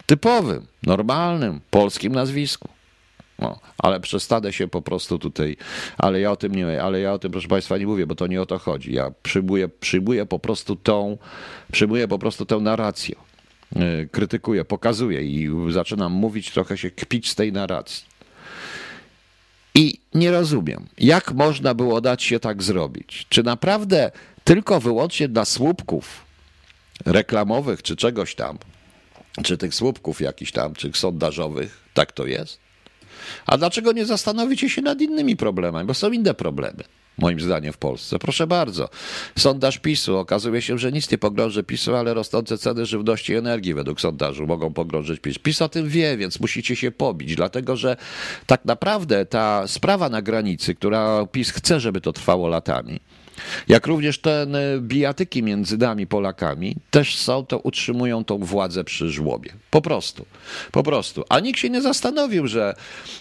Typowym, 0.06 0.66
normalnym, 0.84 1.60
polskim 1.70 2.14
nazwisku. 2.14 2.75
No, 3.40 3.60
ale 3.78 4.00
przestanę 4.00 4.54
się 4.54 4.68
po 4.68 4.82
prostu 4.82 5.20
tutaj, 5.20 5.58
ale 5.98 6.20
ja 6.20 6.32
o 6.32 6.36
tym 6.36 6.56
nie, 6.56 6.84
ale 6.84 7.00
ja 7.00 7.14
o 7.14 7.20
tym, 7.20 7.32
proszę 7.32 7.48
Państwa, 7.48 7.78
nie 7.78 7.88
mówię, 7.88 8.08
bo 8.08 8.16
to 8.16 8.28
nie 8.28 8.42
o 8.42 8.46
to 8.46 8.60
chodzi. 8.60 8.94
Ja 8.94 9.12
przyjmuję, 9.24 9.70
przyjmuję 9.70 10.26
po 10.26 10.40
prostu 10.40 10.76
tą, 10.76 11.18
przyjmuję 11.72 12.08
po 12.08 12.20
prostu 12.20 12.46
tę 12.46 12.58
narrację. 12.58 13.16
E, 13.76 14.06
krytykuję, 14.06 14.66
pokazuję 14.66 15.22
i 15.22 15.50
zaczynam 15.70 16.12
mówić, 16.12 16.52
trochę 16.52 16.78
się 16.78 16.92
kpić 16.92 17.30
z 17.30 17.36
tej 17.36 17.52
narracji. 17.52 18.06
I 19.76 20.00
nie 20.14 20.32
rozumiem, 20.32 20.88
jak 20.98 21.34
można 21.34 21.74
było 21.74 22.02
dać 22.02 22.24
się 22.24 22.40
tak 22.40 22.64
zrobić? 22.64 23.26
Czy 23.30 23.44
naprawdę 23.44 24.12
tylko 24.44 24.80
wyłącznie 24.80 25.28
dla 25.28 25.46
słupków 25.46 26.26
reklamowych, 27.06 27.84
czy 27.84 27.96
czegoś 27.96 28.36
tam, 28.36 28.58
czy 29.44 29.58
tych 29.58 29.76
słupków 29.76 30.22
jakichś 30.22 30.52
tam, 30.52 30.74
czy 30.74 30.92
sondażowych, 30.94 31.84
tak 31.94 32.12
to 32.12 32.26
jest? 32.26 32.65
A 33.46 33.58
dlaczego 33.58 33.92
nie 33.92 34.06
zastanowicie 34.06 34.70
się 34.70 34.82
nad 34.82 35.02
innymi 35.02 35.36
problemami? 35.36 35.88
Bo 35.88 35.94
są 35.94 36.12
inne 36.12 36.34
problemy 36.34 36.84
moim 37.18 37.40
zdaniem 37.40 37.74
w 37.74 37.78
Polsce. 37.78 38.20
Proszę 38.20 38.48
bardzo. 38.48 38.90
Sondaż 39.38 39.80
PiSu. 39.80 40.18
Okazuje 40.18 40.62
się, 40.62 40.78
że 40.78 40.92
nic 40.92 41.12
nie 41.12 41.18
pogrąży 41.18 41.64
PiSu, 41.64 41.96
ale 41.96 42.14
rosnące 42.14 42.58
ceny 42.58 42.86
żywności 42.86 43.34
i 43.34 43.36
energii 43.36 43.74
według 43.74 44.02
sondażu 44.02 44.48
mogą 44.48 44.74
pogrążyć 44.74 45.20
PiS. 45.20 45.38
PiS 45.40 45.62
o 45.62 45.70
tym 45.70 45.90
wie, 45.90 46.18
więc 46.18 46.40
musicie 46.40 46.76
się 46.76 46.92
pobić, 46.92 47.36
dlatego 47.36 47.76
że 47.76 47.98
tak 48.46 48.66
naprawdę 48.66 49.26
ta 49.26 49.68
sprawa 49.68 50.10
na 50.10 50.22
granicy, 50.22 50.76
która 50.76 51.26
PiS 51.32 51.52
chce, 51.52 51.80
żeby 51.80 52.02
to 52.02 52.14
trwało 52.14 52.48
latami, 52.48 53.00
jak 53.68 53.88
również 53.88 54.20
te 54.20 54.48
bijatyki 54.80 55.44
między 55.44 55.78
nami, 55.78 56.08
Polakami, 56.08 56.76
też 56.92 57.16
są, 57.16 57.46
to 57.46 57.60
utrzymują 57.60 58.24
tą 58.24 58.38
władzę 58.38 58.84
przy 58.84 59.10
żłobie. 59.10 59.54
Po 59.72 59.82
prostu. 59.82 60.26
Po 60.72 60.84
prostu. 60.84 61.24
A 61.30 61.40
nikt 61.40 61.60
się 61.60 61.70
nie 61.70 61.82
zastanowił, 61.82 62.48
że 62.48 62.76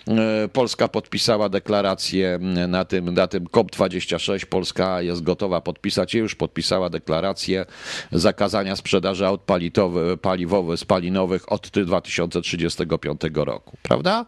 e, 0.08 0.48
Polska 0.48 0.88
podpisała 0.88 1.48
deklarację 1.48 2.38
na 2.68 2.84
tym, 2.84 3.14
na 3.14 3.26
tym 3.26 3.44
COP26. 3.44 4.46
Polska 4.46 5.02
jest 5.02 5.22
gotowa 5.22 5.60
podpisać, 5.60 6.14
już 6.14 6.34
podpisała 6.34 6.90
deklarację 6.90 7.66
zakazania 8.12 8.76
sprzedaży 8.76 9.26
aut 9.26 9.40
paliwowych, 10.22 10.80
spalinowych 10.80 11.52
od 11.52 11.68
2035 11.68 13.20
roku. 13.34 13.76
Prawda? 13.82 14.26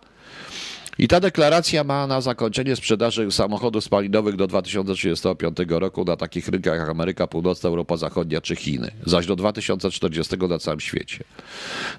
I 0.98 1.08
ta 1.08 1.20
deklaracja 1.20 1.84
ma 1.84 2.06
na 2.06 2.20
zakończenie 2.20 2.76
sprzedaży 2.76 3.32
samochodów 3.32 3.84
spalinowych 3.84 4.36
do 4.36 4.46
2035 4.46 5.56
roku 5.68 6.04
na 6.04 6.16
takich 6.16 6.48
rynkach 6.48 6.78
jak 6.78 6.88
Ameryka 6.88 7.26
Północna, 7.26 7.68
Europa 7.68 7.96
Zachodnia 7.96 8.40
czy 8.40 8.56
Chiny, 8.56 8.90
zaś 9.06 9.26
do 9.26 9.36
2040 9.36 10.36
na 10.36 10.58
całym 10.58 10.80
świecie. 10.80 11.24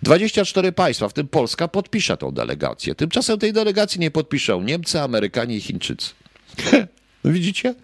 24 0.04 0.72
państwa, 0.72 1.10
w 1.10 1.14
tym 1.14 1.28
Polska, 1.28 1.68
podpisze 1.68 2.18
tą 2.18 2.32
delegację. 2.32 2.96
Tymczasem 2.96 3.40
tej 3.40 3.54
delegacji 3.54 4.00
nie 4.00 4.12
podpiszą 4.12 4.62
Niemcy, 4.62 5.02
Amerykanie 5.02 5.56
i 5.56 5.62
Chińczycy. 5.62 6.14
Widzicie? 7.26 7.76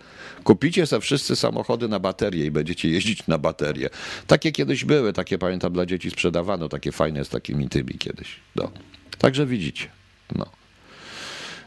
Kupicie 0.43 0.87
sobie 0.87 1.01
wszyscy 1.01 1.35
samochody 1.35 1.87
na 1.87 1.99
baterie 1.99 2.45
i 2.45 2.51
będziecie 2.51 2.89
jeździć 2.89 3.27
na 3.27 3.37
baterie. 3.37 3.89
Takie 4.27 4.51
kiedyś 4.51 4.85
były, 4.85 5.13
takie 5.13 5.37
pamiętam 5.37 5.73
dla 5.73 5.85
dzieci 5.85 6.11
sprzedawano, 6.11 6.69
takie 6.69 6.91
fajne 6.91 7.25
z 7.25 7.29
takimi 7.29 7.69
tymi 7.69 7.93
kiedyś. 7.93 8.39
No. 8.55 8.71
Także 9.19 9.45
widzicie. 9.45 9.87
No. 10.35 10.62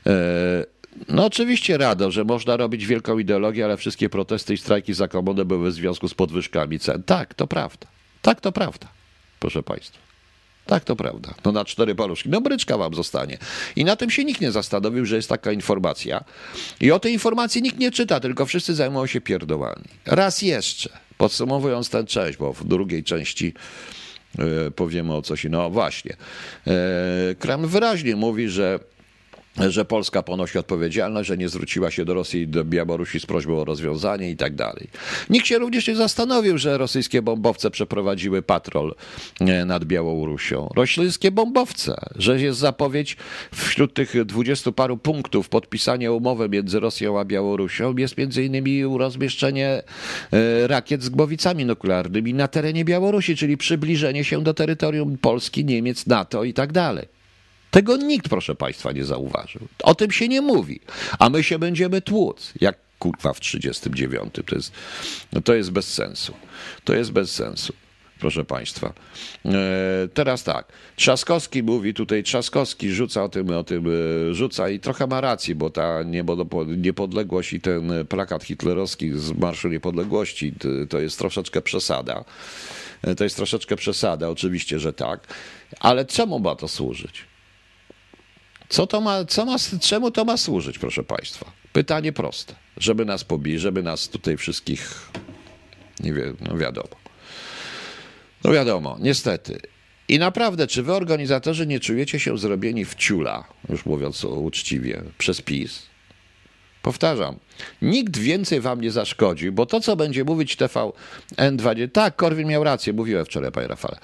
E, 0.07 0.65
no 1.09 1.25
oczywiście 1.27 1.79
rado, 1.79 2.11
że 2.11 2.25
można 2.25 2.57
robić 2.57 2.87
wielką 2.87 3.19
ideologię, 3.19 3.65
ale 3.65 3.77
wszystkie 3.77 4.09
protesty 4.09 4.55
i 4.55 4.59
strajki 4.59 4.95
za 4.95 5.09
komunę 5.09 5.45
były 5.45 5.71
w 5.71 5.75
związku 5.75 6.09
z 6.09 6.15
podwyżkami 6.15 6.79
cen. 6.79 7.03
Tak, 7.03 7.35
to 7.35 7.47
prawda. 7.47 7.87
Tak, 8.23 8.41
to 8.41 8.53
prawda, 8.53 8.89
proszę 9.41 9.63
Państwa. 9.63 10.07
Tak, 10.67 10.85
to 10.85 10.97
prawda. 10.97 11.35
No 11.45 11.53
na 11.53 11.65
cztery 11.65 11.95
paluszki. 11.95 12.29
No 12.29 12.41
bryczka 12.41 12.79
wam 12.79 12.95
zostanie. 12.95 13.39
I 13.77 13.85
na 13.85 13.97
tym 13.97 14.11
się 14.11 14.25
nikt 14.25 14.41
nie 14.41 14.53
zastanowił, 14.53 15.07
że 15.07 15.17
jest 15.17 15.29
taka 15.29 15.53
informacja. 15.53 16.25
I 16.81 16.93
o 16.93 16.99
tej 16.99 17.13
informacji 17.13 17.63
nikt 17.63 17.79
nie 17.79 17.91
czyta, 17.91 18.21
tylko 18.21 18.47
wszyscy 18.47 18.75
zajmują 18.75 19.07
się 19.07 19.21
pierdołami. 19.21 19.85
Raz 20.07 20.43
jeszcze, 20.43 20.91
podsumowując 21.19 21.91
tę 21.91 22.05
część, 22.05 22.39
bo 22.39 22.53
w 22.53 22.65
drugiej 22.65 23.05
części 23.05 23.55
yy, 24.39 24.71
powiemy 24.71 25.15
o 25.15 25.23
coś. 25.23 25.47
No 25.51 25.71
właśnie. 25.71 26.17
Yy, 26.67 26.73
Kreml 27.39 27.67
wyraźnie 27.67 28.17
mówi, 28.17 28.49
że 28.49 28.79
że 29.59 29.85
Polska 29.85 30.23
ponosi 30.23 30.59
odpowiedzialność, 30.59 31.29
że 31.29 31.37
nie 31.37 31.49
zwróciła 31.49 31.91
się 31.91 32.05
do 32.05 32.15
Rosji 32.15 32.41
i 32.41 32.49
do 32.49 32.65
Białorusi 32.65 33.21
z 33.21 33.27
prośbą 33.27 33.59
o 33.61 33.65
rozwiązanie 33.65 34.31
i 34.31 34.37
tak 34.37 34.55
dalej. 34.55 34.89
Nikt 35.31 35.47
się 35.47 35.59
również 35.59 35.89
nie 35.89 35.97
zastanowił, 35.97 36.59
że 36.59 36.79
rosyjskie 36.79 37.23
bombowce 37.23 37.71
przeprowadziły 37.71 38.43
patrol 38.43 38.95
e, 39.41 39.65
nad 39.65 39.85
Białorusią. 39.85 40.69
Rosyjskie 40.77 41.31
bombowce, 41.31 41.97
że 42.17 42.41
jest 42.41 42.59
zapowiedź 42.59 43.17
wśród 43.55 43.95
tych 43.95 44.25
dwudziestu 44.25 44.73
paru 44.73 44.97
punktów 44.97 45.49
podpisania 45.49 46.13
umowy 46.13 46.49
między 46.49 46.81
Rosją 46.81 47.21
a 47.21 47.25
Białorusią 47.25 47.97
jest 47.97 48.19
między 48.19 48.45
innymi 48.45 48.99
rozmieszczenie 48.99 49.83
e, 50.33 50.67
rakiet 50.67 51.03
z 51.03 51.09
głowicami 51.09 51.65
nuklearnymi 51.65 52.35
na 52.35 52.49
terenie 52.49 52.85
Białorusi, 52.85 53.37
czyli 53.37 53.57
przybliżenie 53.57 54.25
się 54.25 54.43
do 54.43 54.55
terytorium 54.55 55.19
Polski, 55.19 55.65
Niemiec, 55.65 56.07
NATO 56.07 56.45
i 56.45 56.55
tak 56.55 56.73
dalej. 56.73 57.16
Tego 57.71 57.97
nikt, 57.97 58.29
proszę 58.29 58.55
Państwa, 58.55 58.93
nie 58.93 59.05
zauważył. 59.05 59.69
O 59.83 59.95
tym 59.95 60.11
się 60.11 60.29
nie 60.29 60.41
mówi. 60.41 60.81
A 61.19 61.31
my 61.31 61.43
się 61.43 61.59
będziemy 61.59 62.01
tłuc, 62.01 62.53
jak 62.61 62.79
kurwa 62.99 63.33
w 63.33 63.41
39. 63.41 64.35
To 64.47 64.55
jest, 64.55 64.73
no 65.33 65.41
to 65.41 65.55
jest 65.55 65.71
bez 65.71 65.95
sensu. 65.95 66.35
To 66.85 66.95
jest 66.95 67.13
bez 67.13 67.35
sensu 67.35 67.73
proszę 68.19 68.45
Państwa. 68.45 68.93
E, 69.45 69.53
teraz 70.15 70.45
tak, 70.45 70.73
Trzaskowski 70.97 71.63
mówi 71.63 71.95
tutaj, 71.95 72.23
Trzaskowski 72.23 72.93
rzuca 72.93 73.25
o 73.25 73.29
tym, 73.29 73.51
o 73.51 73.65
tym 73.65 73.87
e, 73.87 74.35
rzuca 74.35 74.69
i 74.69 74.81
trochę 74.81 75.07
ma 75.07 75.21
rację, 75.21 75.55
bo 75.55 75.71
ta 75.71 76.03
niepodległość 76.77 77.53
i 77.53 77.61
ten 77.61 78.07
plakat 78.09 78.45
hitlerowski 78.45 79.11
z 79.19 79.33
Marszu 79.33 79.69
Niepodległości 79.69 80.55
to 80.89 81.01
jest 81.01 81.19
troszeczkę 81.19 81.63
przesada. 81.63 82.25
E, 83.03 83.15
to 83.15 83.25
jest 83.25 83.37
troszeczkę 83.37 83.77
przesada, 83.77 84.29
oczywiście, 84.29 84.79
że 84.79 84.93
tak, 84.93 85.35
ale 85.81 86.05
czemu 86.05 86.39
ma 86.39 86.57
to 86.57 86.69
służyć? 86.69 87.25
Co 88.69 88.87
to 88.87 89.01
ma, 89.01 89.25
co 89.25 89.45
ma, 89.45 89.57
czemu 89.81 90.11
to 90.11 90.25
ma 90.25 90.37
służyć, 90.37 90.79
proszę 90.79 91.03
Państwa? 91.03 91.53
Pytanie 91.73 92.13
proste. 92.13 92.55
Żeby 92.77 93.05
nas 93.05 93.25
pobić, 93.25 93.61
żeby 93.61 93.83
nas 93.83 94.09
tutaj 94.09 94.37
wszystkich, 94.37 95.11
nie 96.01 96.13
wiem, 96.13 96.37
no 96.41 96.57
wiadomo. 96.57 96.97
No 98.45 98.53
wiadomo, 98.53 98.97
niestety. 99.01 99.61
I 100.09 100.19
naprawdę, 100.19 100.67
czy 100.67 100.83
wy 100.83 100.93
organizatorzy 100.93 101.67
nie 101.67 101.81
czujecie 101.81 102.21
się 102.21 102.39
zrobieni 102.39 102.85
w 102.85 102.95
ciula, 102.95 103.45
już 103.69 103.87
mówiąc 103.87 104.25
uczciwie, 104.25 105.03
przez 105.19 105.43
PiS? 105.43 105.83
Powtarzam, 106.83 107.37
nikt 107.83 108.19
więcej 108.19 108.61
wam 108.61 108.81
nie 108.81 108.91
zaszkodzi, 108.91 109.51
bo 109.51 109.67
to, 109.67 109.81
co 109.81 109.97
będzie 109.97 110.25
mówić 110.25 110.57
TVN20, 110.57 111.91
tak, 111.93 112.17
Korwin 112.17 112.49
miał 112.49 112.65
rację, 112.65 112.93
mówiłem 112.93 113.25
wczoraj, 113.25 113.53
panie 113.53 113.69
Rafale, 113.69 113.99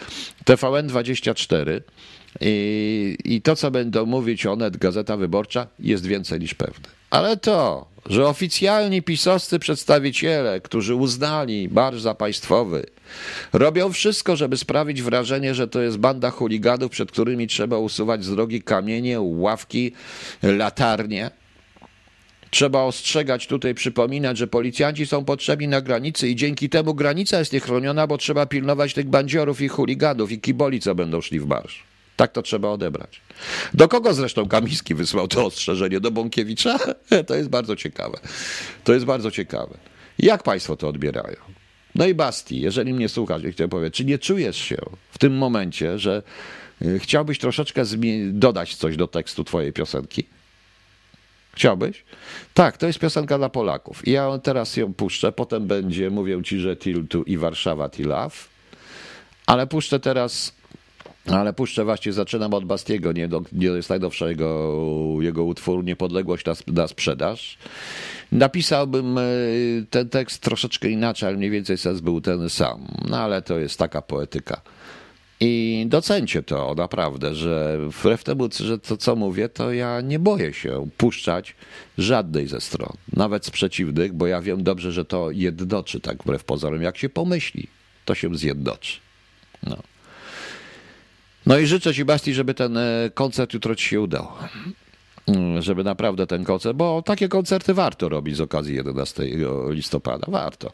TVN24 0.44 1.80
i, 2.40 3.16
I 3.24 3.42
to, 3.42 3.56
co 3.56 3.70
będą 3.70 4.06
mówić 4.06 4.46
Onet, 4.46 4.76
Gazeta 4.76 5.16
Wyborcza, 5.16 5.66
jest 5.78 6.06
więcej 6.06 6.40
niż 6.40 6.54
pewne. 6.54 6.88
Ale 7.10 7.36
to, 7.36 7.86
że 8.06 8.26
oficjalni 8.26 9.02
pisowscy 9.02 9.58
przedstawiciele, 9.58 10.60
którzy 10.60 10.94
uznali 10.94 11.68
marsz 11.72 12.00
za 12.00 12.14
państwowy, 12.14 12.86
robią 13.52 13.92
wszystko, 13.92 14.36
żeby 14.36 14.56
sprawić 14.56 15.02
wrażenie, 15.02 15.54
że 15.54 15.68
to 15.68 15.82
jest 15.82 15.98
banda 15.98 16.30
chuliganów, 16.30 16.90
przed 16.90 17.12
którymi 17.12 17.46
trzeba 17.46 17.78
usuwać 17.78 18.24
z 18.24 18.30
drogi 18.30 18.62
kamienie, 18.62 19.20
ławki, 19.20 19.92
latarnie. 20.42 21.30
Trzeba 22.50 22.82
ostrzegać 22.82 23.46
tutaj, 23.46 23.74
przypominać, 23.74 24.38
że 24.38 24.46
policjanci 24.46 25.06
są 25.06 25.24
potrzebni 25.24 25.68
na 25.68 25.80
granicy 25.80 26.28
i 26.28 26.36
dzięki 26.36 26.68
temu 26.68 26.94
granica 26.94 27.38
jest 27.38 27.52
niechroniona, 27.52 28.06
bo 28.06 28.18
trzeba 28.18 28.46
pilnować 28.46 28.94
tych 28.94 29.06
bandziorów 29.06 29.60
i 29.60 29.68
chuliganów 29.68 30.32
i 30.32 30.40
kiboli, 30.40 30.80
co 30.80 30.94
będą 30.94 31.20
szli 31.20 31.40
w 31.40 31.46
marsz. 31.46 31.91
Tak 32.22 32.32
to 32.32 32.42
trzeba 32.42 32.68
odebrać. 32.68 33.20
Do 33.74 33.88
kogo 33.88 34.14
zresztą 34.14 34.48
Kamiński 34.48 34.94
wysłał 34.94 35.28
to 35.28 35.46
ostrzeżenie? 35.46 36.00
Do 36.00 36.10
Bąkiewicza? 36.10 36.78
To 37.26 37.34
jest 37.34 37.48
bardzo 37.48 37.76
ciekawe. 37.76 38.18
To 38.84 38.92
jest 38.92 39.04
bardzo 39.04 39.30
ciekawe. 39.30 39.78
Jak 40.18 40.42
państwo 40.42 40.76
to 40.76 40.88
odbierają? 40.88 41.36
No 41.94 42.06
i 42.06 42.14
Basti, 42.14 42.60
jeżeli 42.60 42.94
mnie 42.94 43.08
słuchasz, 43.08 43.42
chciałem 43.52 43.70
powiedzieć, 43.70 43.94
czy 43.94 44.04
nie 44.04 44.18
czujesz 44.18 44.56
się 44.56 44.76
w 45.10 45.18
tym 45.18 45.38
momencie, 45.38 45.98
że 45.98 46.22
y, 46.82 46.98
chciałbyś 46.98 47.38
troszeczkę 47.38 47.84
dodać 48.32 48.74
coś 48.74 48.96
do 48.96 49.06
tekstu 49.06 49.44
twojej 49.44 49.72
piosenki? 49.72 50.26
Chciałbyś? 51.54 52.04
Tak, 52.54 52.76
to 52.76 52.86
jest 52.86 52.98
piosenka 52.98 53.38
dla 53.38 53.48
Polaków. 53.48 54.08
I 54.08 54.10
ja 54.10 54.38
teraz 54.38 54.76
ją 54.76 54.94
puszczę, 54.94 55.32
potem 55.32 55.66
będzie, 55.66 56.10
mówię 56.10 56.42
ci, 56.42 56.58
że 56.58 56.76
Till 56.76 57.08
tu 57.08 57.22
i 57.22 57.36
Warszawa 57.36 57.88
Till 57.88 58.08
Love, 58.08 58.36
ale 59.46 59.66
puszczę 59.66 60.00
teraz 60.00 60.61
ale 61.26 61.52
puszczę 61.52 61.84
właśnie, 61.84 62.12
zaczynam 62.12 62.54
od 62.54 62.64
Bastiego, 62.64 63.12
nie, 63.12 63.28
do, 63.28 63.42
nie 63.52 63.66
jest 63.66 63.90
najnowszego 63.90 64.76
jego 65.20 65.44
utworu 65.44 65.82
Niepodległość 65.82 66.46
na, 66.46 66.54
na 66.66 66.88
sprzedaż. 66.88 67.58
Napisałbym 68.32 69.18
e, 69.18 69.22
ten 69.90 70.08
tekst 70.08 70.42
troszeczkę 70.42 70.88
inaczej, 70.88 71.28
ale 71.28 71.38
mniej 71.38 71.50
więcej 71.50 71.78
sens 71.78 72.00
był 72.00 72.20
ten 72.20 72.50
sam. 72.50 72.86
No 73.08 73.18
ale 73.18 73.42
to 73.42 73.58
jest 73.58 73.78
taka 73.78 74.02
poetyka. 74.02 74.62
I 75.44 75.84
docencie 75.88 76.42
to 76.42 76.74
naprawdę, 76.74 77.34
że 77.34 77.78
wbrew 77.88 78.24
temu, 78.24 78.48
że 78.60 78.78
to 78.78 78.96
co 78.96 79.16
mówię, 79.16 79.48
to 79.48 79.72
ja 79.72 80.00
nie 80.00 80.18
boję 80.18 80.52
się 80.52 80.88
puszczać 80.96 81.56
żadnej 81.98 82.46
ze 82.48 82.60
stron, 82.60 82.96
nawet 83.12 83.46
z 83.46 83.50
przeciwnych, 83.50 84.12
bo 84.12 84.26
ja 84.26 84.40
wiem 84.40 84.62
dobrze, 84.62 84.92
że 84.92 85.04
to 85.04 85.30
jednoczy 85.30 86.00
tak 86.00 86.22
wbrew 86.22 86.44
pozorom. 86.44 86.82
Jak 86.82 86.98
się 86.98 87.08
pomyśli, 87.08 87.66
to 88.04 88.14
się 88.14 88.34
zjednoczy. 88.34 89.00
No. 89.62 89.91
No 91.46 91.58
i 91.58 91.66
życzę 91.66 91.94
Ci, 91.94 92.04
Basti, 92.04 92.34
żeby 92.34 92.54
ten 92.54 92.76
e, 92.76 93.10
koncert 93.14 93.54
jutro 93.54 93.74
Ci 93.74 93.88
się 93.88 94.00
udał. 94.00 94.28
Mm, 95.26 95.62
żeby 95.62 95.84
naprawdę 95.84 96.26
ten 96.26 96.44
koncert, 96.44 96.76
bo 96.76 97.02
takie 97.02 97.28
koncerty 97.28 97.74
warto 97.74 98.08
robić 98.08 98.36
z 98.36 98.40
okazji 98.40 98.74
11 98.74 99.22
listopada, 99.68 100.26
warto. 100.30 100.72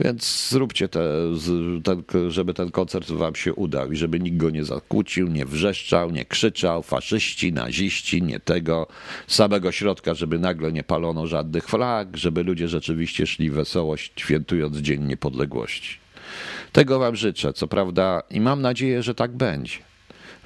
Więc 0.00 0.48
zróbcie 0.48 0.88
te, 0.88 1.00
ten, 1.84 2.30
żeby 2.30 2.54
ten 2.54 2.70
koncert 2.70 3.10
Wam 3.10 3.34
się 3.34 3.54
udał 3.54 3.92
i 3.92 3.96
żeby 3.96 4.20
nikt 4.20 4.36
go 4.36 4.50
nie 4.50 4.64
zakłócił, 4.64 5.28
nie 5.28 5.46
wrzeszczał, 5.46 6.10
nie 6.10 6.24
krzyczał, 6.24 6.82
faszyści, 6.82 7.52
naziści, 7.52 8.22
nie 8.22 8.40
tego 8.40 8.86
samego 9.26 9.72
środka, 9.72 10.14
żeby 10.14 10.38
nagle 10.38 10.72
nie 10.72 10.84
palono 10.84 11.26
żadnych 11.26 11.68
flag, 11.68 12.16
żeby 12.16 12.42
ludzie 12.42 12.68
rzeczywiście 12.68 13.26
szli 13.26 13.50
wesołość, 13.50 14.12
świętując 14.16 14.76
Dzień 14.76 15.04
Niepodległości. 15.04 15.98
Tego 16.72 16.98
Wam 16.98 17.16
życzę, 17.16 17.52
co 17.52 17.68
prawda, 17.68 18.22
i 18.30 18.40
mam 18.40 18.62
nadzieję, 18.62 19.02
że 19.02 19.14
tak 19.14 19.30
będzie 19.36 19.87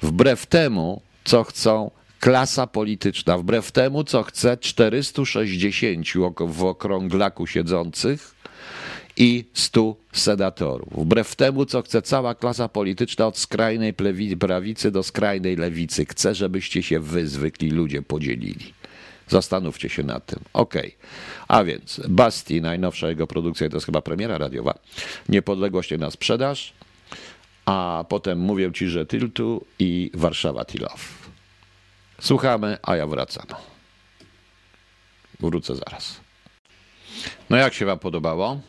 wbrew 0.03 0.45
temu, 0.45 1.01
co 1.23 1.43
chcą 1.43 1.91
klasa 2.19 2.67
polityczna, 2.67 3.37
wbrew 3.37 3.71
temu, 3.71 4.03
co 4.03 4.23
chce 4.23 4.57
460 4.57 6.07
w 6.39 6.63
okrąglaku 6.63 7.47
siedzących 7.47 8.35
i 9.17 9.45
100 9.53 9.95
senatorów. 10.13 10.93
Wbrew 11.05 11.35
temu, 11.35 11.65
co 11.65 11.81
chce 11.81 12.01
cała 12.01 12.35
klasa 12.35 12.67
polityczna 12.69 13.27
od 13.27 13.37
skrajnej 13.37 13.93
prawicy 14.39 14.91
do 14.91 15.03
skrajnej 15.03 15.55
lewicy. 15.55 16.05
Chce, 16.05 16.35
żebyście 16.35 16.83
się 16.83 16.99
wy, 16.99 17.27
zwykli 17.27 17.71
ludzie, 17.71 18.01
podzielili. 18.01 18.73
Zastanówcie 19.27 19.89
się 19.89 20.03
nad 20.03 20.25
tym. 20.25 20.39
Okej. 20.53 20.87
Okay. 20.87 21.47
A 21.47 21.63
więc 21.63 22.01
Basti, 22.07 22.61
najnowsza 22.61 23.09
jego 23.09 23.27
produkcja, 23.27 23.69
to 23.69 23.75
jest 23.75 23.85
chyba 23.85 24.01
premiera 24.01 24.37
radiowa. 24.37 24.79
Niepodległość 25.29 25.91
na 25.97 26.11
sprzedaż. 26.11 26.73
A 27.65 28.05
potem 28.09 28.39
mówię 28.39 28.71
ci, 28.71 28.87
że 28.87 29.05
Tiltu 29.05 29.65
i 29.79 30.11
Warszawa 30.13 30.65
Tilow. 30.65 31.29
Słuchamy, 32.21 32.77
a 32.83 32.95
ja 32.95 33.07
wracam. 33.07 33.45
Wrócę 35.39 35.75
zaraz. 35.75 36.19
No 37.49 37.57
jak 37.57 37.73
się 37.73 37.85
wam 37.85 37.99
podobało? 37.99 38.59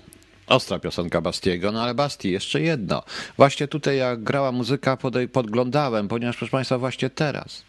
Ostra 0.46 0.78
piosenka 0.78 1.20
Bastiego, 1.20 1.72
no 1.72 1.82
ale 1.82 1.94
Basti, 1.94 2.30
jeszcze 2.30 2.60
jedno. 2.60 3.02
Właśnie 3.36 3.68
tutaj 3.68 3.96
jak 3.96 4.22
grała 4.22 4.52
muzyka, 4.52 4.98
podglądałem, 5.32 6.08
ponieważ 6.08 6.36
proszę 6.36 6.50
Państwa, 6.50 6.78
właśnie 6.78 7.10
teraz 7.10 7.64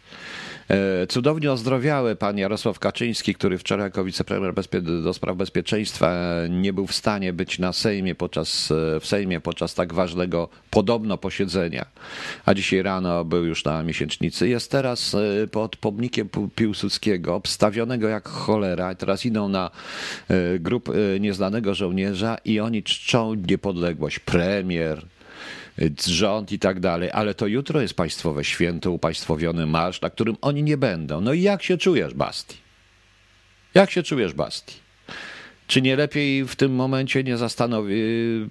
cudownie 1.08 1.52
ozdrowiały 1.52 2.16
pan 2.16 2.38
Jarosław 2.38 2.78
Kaczyński, 2.78 3.34
który 3.34 3.58
wczoraj 3.58 3.86
jako 3.86 4.04
wicepremier 4.04 4.54
do 5.02 5.14
spraw 5.14 5.36
bezpieczeństwa 5.36 6.10
e, 6.10 6.48
nie 6.48 6.72
był 6.72 6.86
w 6.86 6.94
stanie 6.94 7.32
być 7.32 7.58
na 7.58 7.72
Sejmie 7.72 8.14
podczas, 8.14 8.70
e, 8.70 9.00
w 9.00 9.06
Sejmie 9.06 9.40
podczas 9.40 9.74
tak 9.74 9.94
ważnego 9.94 10.48
podobno 10.70 11.18
posiedzenia, 11.18 11.86
a 12.44 12.54
dzisiaj 12.54 12.82
rano 12.82 13.24
był 13.24 13.44
już 13.44 13.64
na 13.64 13.82
miesięcznicy. 13.82 14.48
Jest 14.48 14.70
teraz 14.70 15.16
pod 15.50 15.76
pomnikiem 15.76 16.28
Piłsudskiego, 16.54 17.34
obstawionego 17.34 18.08
jak 18.08 18.28
cholera. 18.28 18.94
Teraz 18.94 19.26
idą 19.26 19.48
na 19.48 19.70
grup 20.60 20.88
nieznanego 21.20 21.74
żołnierza 21.74 22.36
i 22.44 22.60
oni 22.60 22.82
czczą 22.82 23.34
niepodległość. 23.34 24.18
Premier, 24.18 25.06
rząd 26.06 26.52
i 26.52 26.58
tak 26.58 26.80
dalej, 26.80 27.10
ale 27.12 27.34
to 27.34 27.46
jutro 27.46 27.80
jest 27.80 27.94
państwowe 27.94 28.44
święto, 28.44 28.90
upaństwowiony 28.90 29.66
marsz, 29.66 30.00
na 30.00 30.10
którym 30.10 30.36
oni 30.40 30.62
nie 30.62 30.76
będą. 30.76 31.20
No 31.20 31.32
i 31.32 31.42
jak 31.42 31.62
się 31.62 31.78
czujesz, 31.78 32.14
Basti? 32.14 32.56
Jak 33.74 33.90
się 33.90 34.02
czujesz, 34.02 34.34
Basti? 34.34 34.74
Czy 35.66 35.82
nie 35.82 35.96
lepiej 35.96 36.44
w 36.44 36.56
tym 36.56 36.74
momencie 36.74 37.24
nie 37.24 37.36
zastanowić? 37.36 37.98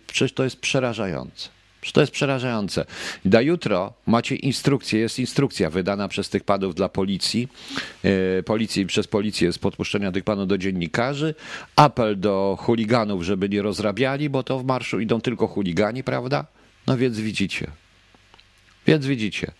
Przecież 0.07 0.33
to 0.33 0.43
jest 0.43 0.59
przerażające. 0.59 1.49
Przecież 1.81 1.93
to 1.93 2.01
jest 2.01 2.13
przerażające. 2.13 2.85
Na 3.25 3.41
jutro 3.41 3.93
macie 4.05 4.35
instrukcję, 4.35 4.99
jest 4.99 5.19
instrukcja 5.19 5.69
wydana 5.69 6.07
przez 6.07 6.29
tych 6.29 6.43
panów 6.43 6.75
dla 6.75 6.89
policji, 6.89 7.47
e, 8.03 8.43
policji 8.43 8.85
przez 8.85 9.07
policję 9.07 9.53
z 9.53 9.57
podpuszczenia 9.57 10.11
tych 10.11 10.23
panów 10.23 10.47
do 10.47 10.57
dziennikarzy, 10.57 11.35
apel 11.75 12.19
do 12.19 12.57
chuliganów, 12.59 13.23
żeby 13.23 13.49
nie 13.49 13.61
rozrabiali, 13.61 14.29
bo 14.29 14.43
to 14.43 14.59
w 14.59 14.65
marszu 14.65 14.99
idą 14.99 15.21
tylko 15.21 15.47
chuligani, 15.47 16.03
prawda? 16.03 16.45
No 16.87 16.97
więc 16.97 17.19
widzicie. 17.19 17.67
Więc 18.87 19.05
widzicie. 19.05 19.51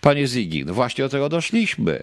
Panie 0.00 0.26
Zigi, 0.26 0.64
no 0.64 0.74
właśnie 0.74 1.04
do 1.04 1.08
tego 1.08 1.28
doszliśmy. 1.28 2.02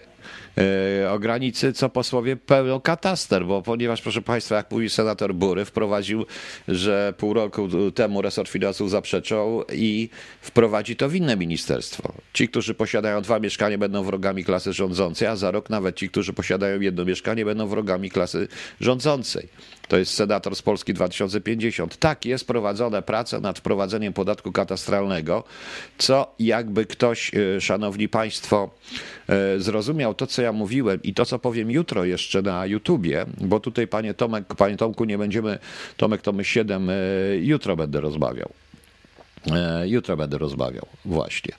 E, 0.58 1.10
o 1.10 1.18
granicy, 1.18 1.72
co 1.72 1.88
posłowie 1.88 2.36
pełną 2.36 2.80
kataster, 2.80 3.46
bo 3.46 3.62
ponieważ, 3.62 4.02
proszę 4.02 4.22
Państwa, 4.22 4.56
jak 4.56 4.70
mówi 4.70 4.90
senator 4.90 5.34
Bury, 5.34 5.64
wprowadził, 5.64 6.26
że 6.68 7.14
pół 7.16 7.34
roku 7.34 7.68
temu 7.94 8.22
resort 8.22 8.50
finansów 8.50 8.90
zaprzeczał 8.90 9.64
i 9.72 10.08
wprowadzi 10.40 10.96
to 10.96 11.08
w 11.08 11.14
inne 11.14 11.36
ministerstwo. 11.36 12.12
Ci, 12.32 12.48
którzy 12.48 12.74
posiadają 12.74 13.22
dwa 13.22 13.40
mieszkania, 13.40 13.78
będą 13.78 14.02
wrogami 14.02 14.44
klasy 14.44 14.72
rządzącej, 14.72 15.28
a 15.28 15.36
za 15.36 15.50
rok 15.50 15.70
nawet 15.70 15.96
ci, 15.96 16.08
którzy 16.08 16.32
posiadają 16.32 16.80
jedno 16.80 17.04
mieszkanie, 17.04 17.44
będą 17.44 17.66
wrogami 17.66 18.10
klasy 18.10 18.48
rządzącej. 18.80 19.48
To 19.88 19.96
jest 19.96 20.14
senator 20.14 20.56
z 20.56 20.62
Polski 20.62 20.94
2050. 20.94 21.96
Tak, 21.96 22.24
jest 22.24 22.46
prowadzone 22.46 23.02
prace 23.02 23.40
nad 23.40 23.58
wprowadzeniem 23.58 24.12
podatku 24.12 24.52
katastralnego, 24.52 25.44
co 25.98 26.34
jakby 26.38 26.86
ktoś, 26.86 27.32
e, 27.34 27.60
szanowni 27.60 28.08
państwo, 28.08 28.70
e, 29.28 29.60
zrozumiał 29.60 30.14
to, 30.16 30.26
co 30.26 30.42
ja 30.42 30.52
mówiłem 30.52 31.02
i 31.02 31.14
to, 31.14 31.24
co 31.24 31.38
powiem 31.38 31.70
jutro 31.70 32.04
jeszcze 32.04 32.42
na 32.42 32.66
YouTubie, 32.66 33.26
bo 33.40 33.60
tutaj, 33.60 33.86
panie 33.86 34.14
Tomek, 34.14 34.44
panie 34.44 34.76
Tomku, 34.76 35.04
nie 35.04 35.18
będziemy, 35.18 35.58
Tomek 35.96 36.22
to 36.22 36.32
my 36.32 36.44
7, 36.44 36.90
e, 36.90 36.94
jutro 37.36 37.76
będę 37.76 38.00
rozmawiał. 38.00 38.50
Jutro 39.84 40.16
będę 40.16 40.38
rozmawiał, 40.38 40.86
właśnie. 41.04 41.52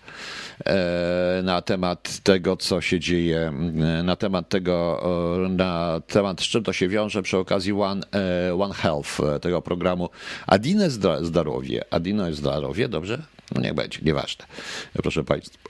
E, 0.66 1.42
na 1.44 1.62
temat 1.62 2.20
tego, 2.20 2.58
co 2.58 2.82
się 2.82 3.00
dzieje, 3.00 3.52
e, 4.00 4.04
na 4.04 4.16
temat 4.16 4.50
tego, 4.50 5.04
na 5.50 6.02
temat 6.08 6.42
z 6.42 6.44
czym 6.44 6.64
to 6.64 6.74
się 6.74 6.88
wiąże 6.88 7.22
przy 7.22 7.38
okazji 7.38 7.74
One, 7.74 8.06
e, 8.50 8.56
One 8.56 8.74
Health, 8.74 9.18
tego 9.42 9.62
programu 9.62 10.10
Adine 10.48 10.90
Zdrowie. 11.22 11.94
Adino 11.94 12.28
jest 12.28 12.40
zdrowie, 12.40 12.90
dobrze? 12.90 13.22
No 13.56 13.62
niech 13.62 13.74
będzie, 13.74 14.00
nieważne, 14.02 14.46
proszę 14.94 15.24
Państwa. 15.24 15.70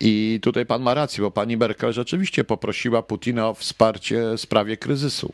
I 0.00 0.38
tutaj 0.42 0.66
pan 0.66 0.82
ma 0.82 0.94
rację, 0.94 1.22
bo 1.22 1.30
pani 1.30 1.56
Merkel 1.56 1.92
rzeczywiście 1.92 2.44
poprosiła 2.44 3.02
Putina 3.02 3.48
o 3.48 3.54
wsparcie 3.54 4.22
w 4.36 4.40
sprawie 4.40 4.76
kryzysu, 4.76 5.32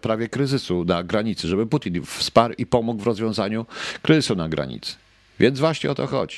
prawie 0.00 0.28
kryzysu 0.28 0.84
na 0.84 1.02
granicy, 1.02 1.48
żeby 1.48 1.66
Putin 1.66 2.02
wsparł 2.04 2.54
i 2.58 2.66
pomógł 2.66 3.02
w 3.02 3.06
rozwiązaniu 3.06 3.66
kryzysu 4.02 4.34
na 4.34 4.48
granicy. 4.48 4.96
Więc 5.40 5.60
właśnie 5.60 5.90
o 5.90 5.94
to 5.94 6.06
chodzi. 6.06 6.36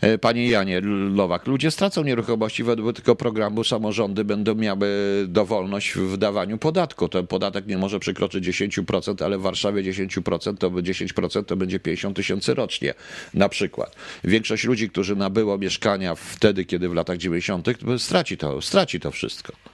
E, 0.00 0.18
panie 0.18 0.48
Janie 0.48 0.80
Lowak, 1.14 1.46
ludzie 1.46 1.70
stracą 1.70 2.04
nieruchomości 2.04 2.64
według 2.64 2.96
tego 2.96 3.16
programu, 3.16 3.64
samorządy 3.64 4.24
będą 4.24 4.54
miały 4.54 4.88
dowolność 5.28 5.94
w 5.94 6.16
dawaniu 6.16 6.58
podatku. 6.58 7.08
Ten 7.08 7.26
podatek 7.26 7.66
nie 7.66 7.78
może 7.78 8.00
przekroczyć 8.00 8.44
10%, 8.44 9.24
ale 9.24 9.38
w 9.38 9.42
Warszawie 9.42 9.82
10% 9.82 10.56
to 10.56 10.70
10% 10.70 11.44
to 11.44 11.56
będzie 11.56 11.80
50 11.80 12.16
tysięcy 12.16 12.54
rocznie 12.54 12.94
na 13.34 13.48
przykład. 13.48 13.96
Większość 14.24 14.64
ludzi, 14.64 14.90
którzy 14.90 15.16
nabyło 15.16 15.58
mieszkania 15.58 16.14
wtedy, 16.14 16.64
kiedy 16.64 16.88
w 16.88 16.94
latach 16.94 17.18
90., 17.18 17.68
straci 17.98 18.36
to, 18.36 18.62
straci 18.62 19.00
to 19.00 19.10
wszystko. 19.10 19.71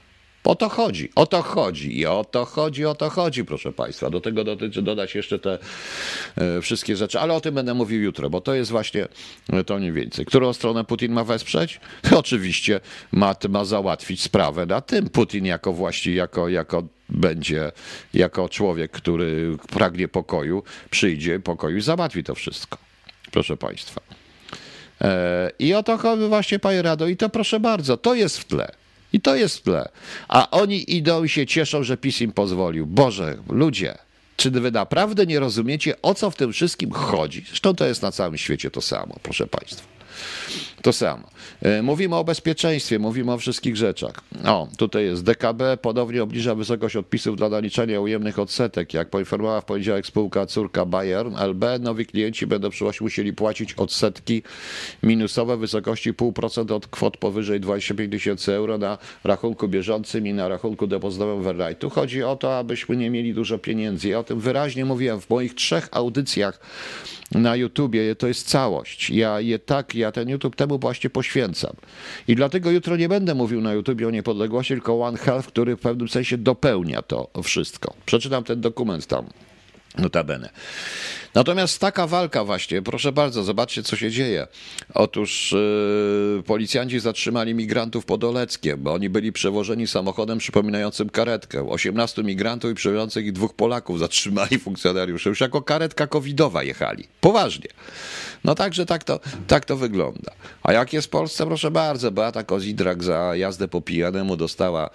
O 0.48 0.54
to 0.54 0.68
chodzi, 0.68 1.10
o 1.14 1.26
to 1.26 1.42
chodzi 1.42 1.98
i 1.98 2.06
o 2.06 2.24
to 2.24 2.44
chodzi, 2.44 2.86
o 2.86 2.94
to 2.94 3.10
chodzi, 3.10 3.44
proszę 3.44 3.72
Państwa. 3.72 4.10
Do 4.10 4.20
tego 4.20 4.44
dotyczy 4.44 4.82
dodać 4.82 5.14
jeszcze 5.14 5.38
te 5.38 5.58
e, 6.36 6.60
wszystkie 6.62 6.96
rzeczy, 6.96 7.20
ale 7.20 7.34
o 7.34 7.40
tym 7.40 7.54
będę 7.54 7.74
mówił 7.74 8.02
jutro, 8.02 8.30
bo 8.30 8.40
to 8.40 8.54
jest 8.54 8.70
właśnie 8.70 9.08
e, 9.52 9.64
to 9.64 9.78
mniej 9.78 9.92
więcej. 9.92 10.26
Którą 10.26 10.52
stronę 10.52 10.84
Putin 10.84 11.12
ma 11.12 11.24
wesprzeć? 11.24 11.80
Oczywiście 12.16 12.80
ma, 13.12 13.34
ma 13.48 13.64
załatwić 13.64 14.22
sprawę 14.22 14.66
na 14.66 14.80
tym. 14.80 15.08
Putin 15.08 15.46
jako 15.46 15.72
właści, 15.72 16.14
jako, 16.14 16.48
jako 16.48 16.82
będzie, 17.08 17.72
jako 18.14 18.48
człowiek, 18.48 18.92
który 18.92 19.56
pragnie 19.70 20.08
pokoju, 20.08 20.62
przyjdzie 20.90 21.40
pokoju 21.40 21.76
i 21.76 21.80
załatwi 21.80 22.24
to 22.24 22.34
wszystko. 22.34 22.78
Proszę 23.30 23.56
Państwa. 23.56 24.00
E, 25.00 25.50
I 25.58 25.74
o 25.74 25.82
to 25.82 25.98
chodzi 25.98 26.28
właśnie, 26.28 26.58
Panie 26.58 26.82
Rado, 26.82 27.06
i 27.06 27.16
to 27.16 27.28
proszę 27.28 27.60
bardzo, 27.60 27.96
to 27.96 28.14
jest 28.14 28.38
w 28.38 28.44
tle. 28.44 28.87
I 29.12 29.20
to 29.20 29.36
jest 29.36 29.58
w 29.58 29.62
tle. 29.62 29.88
A 30.28 30.50
oni 30.50 30.96
idą 30.96 31.24
i 31.24 31.28
się 31.28 31.46
cieszą, 31.46 31.82
że 31.82 31.96
PiS 31.96 32.20
im 32.20 32.32
pozwolił. 32.32 32.86
Boże, 32.86 33.38
ludzie, 33.48 33.98
czy 34.36 34.50
wy 34.50 34.70
naprawdę 34.70 35.26
nie 35.26 35.40
rozumiecie, 35.40 36.02
o 36.02 36.14
co 36.14 36.30
w 36.30 36.36
tym 36.36 36.52
wszystkim 36.52 36.90
chodzi? 36.90 37.44
Zresztą 37.48 37.74
to 37.74 37.86
jest 37.86 38.02
na 38.02 38.12
całym 38.12 38.36
świecie 38.36 38.70
to 38.70 38.80
samo, 38.80 39.16
proszę 39.22 39.46
Państwa. 39.46 39.97
To 40.82 40.92
samo. 40.92 41.28
E, 41.62 41.82
mówimy 41.82 42.16
o 42.16 42.24
bezpieczeństwie, 42.24 42.98
mówimy 42.98 43.32
o 43.32 43.38
wszystkich 43.38 43.76
rzeczach. 43.76 44.14
O, 44.44 44.68
tutaj 44.76 45.04
jest 45.04 45.24
DKB, 45.24 45.76
ponownie 45.82 46.22
obniża 46.22 46.54
wysokość 46.54 46.96
odpisów 46.96 47.36
dla 47.36 47.48
naliczania 47.48 48.00
ujemnych 48.00 48.38
odsetek. 48.38 48.94
Jak 48.94 49.10
poinformowała 49.10 49.60
w 49.60 49.64
poniedziałek 49.64 50.06
spółka 50.06 50.46
córka 50.46 50.86
Bayern 50.86 51.36
LB, 51.36 51.64
nowi 51.80 52.06
klienci 52.06 52.46
będą 52.46 52.70
przyszłości 52.70 53.04
musieli 53.04 53.32
płacić 53.32 53.74
odsetki 53.74 54.42
minusowe 55.02 55.56
w 55.56 55.60
wysokości 55.60 56.12
0,5% 56.12 56.72
od 56.72 56.86
kwot 56.86 57.16
powyżej 57.16 57.60
25 57.60 58.12
tysięcy 58.12 58.52
euro 58.52 58.78
na 58.78 58.98
rachunku 59.24 59.68
bieżącym 59.68 60.26
i 60.26 60.32
na 60.32 60.48
rachunku 60.48 60.86
depozytowym 60.86 61.42
w 61.42 61.74
Tu 61.78 61.90
chodzi 61.90 62.22
o 62.22 62.36
to, 62.36 62.58
abyśmy 62.58 62.96
nie 62.96 63.10
mieli 63.10 63.34
dużo 63.34 63.58
pieniędzy. 63.58 64.08
Ja 64.08 64.18
o 64.18 64.24
tym 64.24 64.40
wyraźnie 64.40 64.84
mówiłem 64.84 65.20
w 65.20 65.30
moich 65.30 65.54
trzech 65.54 65.88
audycjach 65.92 66.60
na 67.32 67.56
YouTubie. 67.56 68.16
To 68.16 68.28
jest 68.28 68.48
całość. 68.48 69.10
Ja 69.10 69.40
je 69.40 69.58
tak, 69.58 69.94
ja 69.94 70.07
ten 70.12 70.28
YouTube 70.28 70.56
temu 70.56 70.78
właśnie 70.78 71.10
poświęcam. 71.10 71.72
I 72.28 72.36
dlatego 72.36 72.70
jutro 72.70 72.96
nie 72.96 73.08
będę 73.08 73.34
mówił 73.34 73.60
na 73.60 73.72
YouTubie 73.72 74.08
o 74.08 74.10
niepodległości, 74.10 74.74
tylko 74.74 75.02
One 75.02 75.18
Health, 75.18 75.48
który 75.48 75.76
w 75.76 75.80
pewnym 75.80 76.08
sensie 76.08 76.38
dopełnia 76.38 77.02
to 77.02 77.30
wszystko. 77.42 77.94
Przeczytam 78.06 78.44
ten 78.44 78.60
dokument 78.60 79.06
tam. 79.06 79.26
Notabene. 79.98 80.50
Natomiast 81.34 81.78
taka 81.78 82.06
walka 82.06 82.44
właśnie, 82.44 82.82
proszę 82.82 83.12
bardzo, 83.12 83.44
zobaczcie 83.44 83.82
co 83.82 83.96
się 83.96 84.10
dzieje. 84.10 84.46
Otóż 84.94 85.52
yy, 86.36 86.42
policjanci 86.42 87.00
zatrzymali 87.00 87.54
migrantów 87.54 88.04
pod 88.04 88.24
Oleckiem, 88.24 88.82
bo 88.82 88.92
oni 88.92 89.08
byli 89.08 89.32
przewożeni 89.32 89.86
samochodem 89.86 90.38
przypominającym 90.38 91.10
karetkę. 91.10 91.68
18 91.68 92.22
migrantów 92.22 92.70
i 92.70 92.74
przewożących 92.74 93.26
ich 93.26 93.32
dwóch 93.32 93.54
Polaków 93.54 93.98
zatrzymali 93.98 94.58
funkcjonariusze. 94.58 95.28
Już 95.28 95.40
jako 95.40 95.62
karetka 95.62 96.06
covidowa 96.06 96.62
jechali. 96.62 97.04
Poważnie. 97.20 97.68
No 98.44 98.54
także 98.54 98.86
tak 98.86 99.04
to, 99.04 99.20
tak 99.46 99.64
to 99.64 99.76
wygląda. 99.76 100.32
A 100.62 100.72
jak 100.72 100.92
jest 100.92 101.06
w 101.06 101.10
Polsce, 101.10 101.46
proszę 101.46 101.70
bardzo, 101.70 102.10
Beata 102.10 102.44
Kozidrak 102.44 103.04
za 103.04 103.36
jazdę 103.36 103.68
po 103.68 103.80
pijanemu 103.80 104.36
dostała 104.36 104.90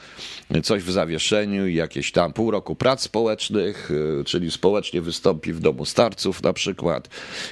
coś 0.64 0.84
w 0.84 0.92
zawieszeniu 0.92 1.68
i 1.68 1.76
jakieś 1.76 2.12
tam 2.12 2.34
pół 2.34 2.52
roku 2.52 2.76
prac 2.76 3.02
społecznych, 3.02 3.92
y, 3.92 4.24
czyli 4.26 4.52
społecznie 4.52 5.02
wystąpi 5.02 5.54
w 5.54 5.60
domu 5.60 5.86
starców 5.86 6.44
na 6.44 6.54
przykład 6.54 7.10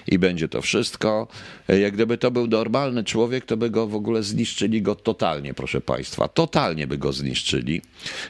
i 0.08 0.20
będzie 0.20 0.48
to 0.48 0.62
wszystko. 0.62 1.28
Jak 1.68 1.94
gdyby 1.94 2.18
to 2.18 2.32
był 2.32 2.48
normalny 2.48 3.04
człowiek, 3.04 3.46
to 3.46 3.58
by 3.58 3.70
go 3.70 3.88
w 3.88 3.96
ogóle 3.96 4.24
zniszczyli 4.24 4.82
go 4.82 4.96
totalnie, 4.96 5.54
proszę 5.54 5.82
Państwa. 5.82 6.28
Totalnie 6.28 6.88
by 6.88 6.98
go 6.98 7.14
zniszczyli, 7.14 7.82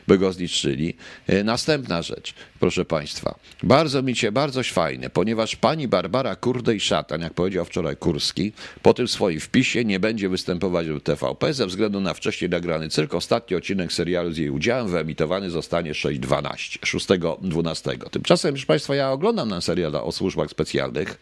by 0.07 0.17
go 0.17 0.33
zniszczyli. 0.33 0.93
Y, 1.29 1.43
następna 1.43 2.01
rzecz, 2.01 2.33
proszę 2.59 2.85
Państwa. 2.85 3.35
Bardzo 3.63 4.03
mi 4.03 4.15
się, 4.15 4.31
bardzo 4.31 4.63
fajne, 4.63 5.09
ponieważ 5.09 5.55
pani 5.55 5.87
Barbara 5.87 6.35
Kurdej 6.35 6.79
Szatan, 6.79 7.21
jak 7.21 7.33
powiedział 7.51 7.65
wczoraj 7.65 7.97
Kurski, 7.97 8.53
po 8.81 8.93
tym 8.93 9.07
swoim 9.07 9.39
wpisie 9.39 9.85
nie 9.85 9.99
będzie 9.99 10.29
występować 10.29 10.87
w 10.87 11.01
TVP 11.01 11.53
ze 11.53 11.67
względu 11.67 11.99
na 11.99 12.13
wcześniej 12.13 12.49
nagrany 12.49 12.89
cyrk. 12.89 13.13
Ostatni 13.13 13.57
odcinek 13.57 13.93
serialu 13.93 14.31
z 14.31 14.37
jej 14.37 14.49
udziałem 14.49 14.87
wyemitowany 14.87 15.49
zostanie 15.49 15.91
6.12, 15.91 16.79
6.12. 16.79 18.09
Tymczasem, 18.09 18.53
proszę 18.53 18.65
Państwa, 18.65 18.95
ja 18.95 19.11
oglądam 19.11 19.49
na 19.49 19.61
serial 19.61 19.95
o 19.95 20.11
służbach 20.11 20.49
specjalnych. 20.49 21.19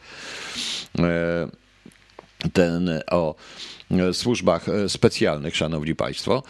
E, 0.99 1.49
ten 2.53 3.01
o 3.11 3.35
służbach 4.13 4.69
e, 4.69 4.89
specjalnych, 4.89 5.55
szanowni 5.55 5.95
państwo, 5.95 6.43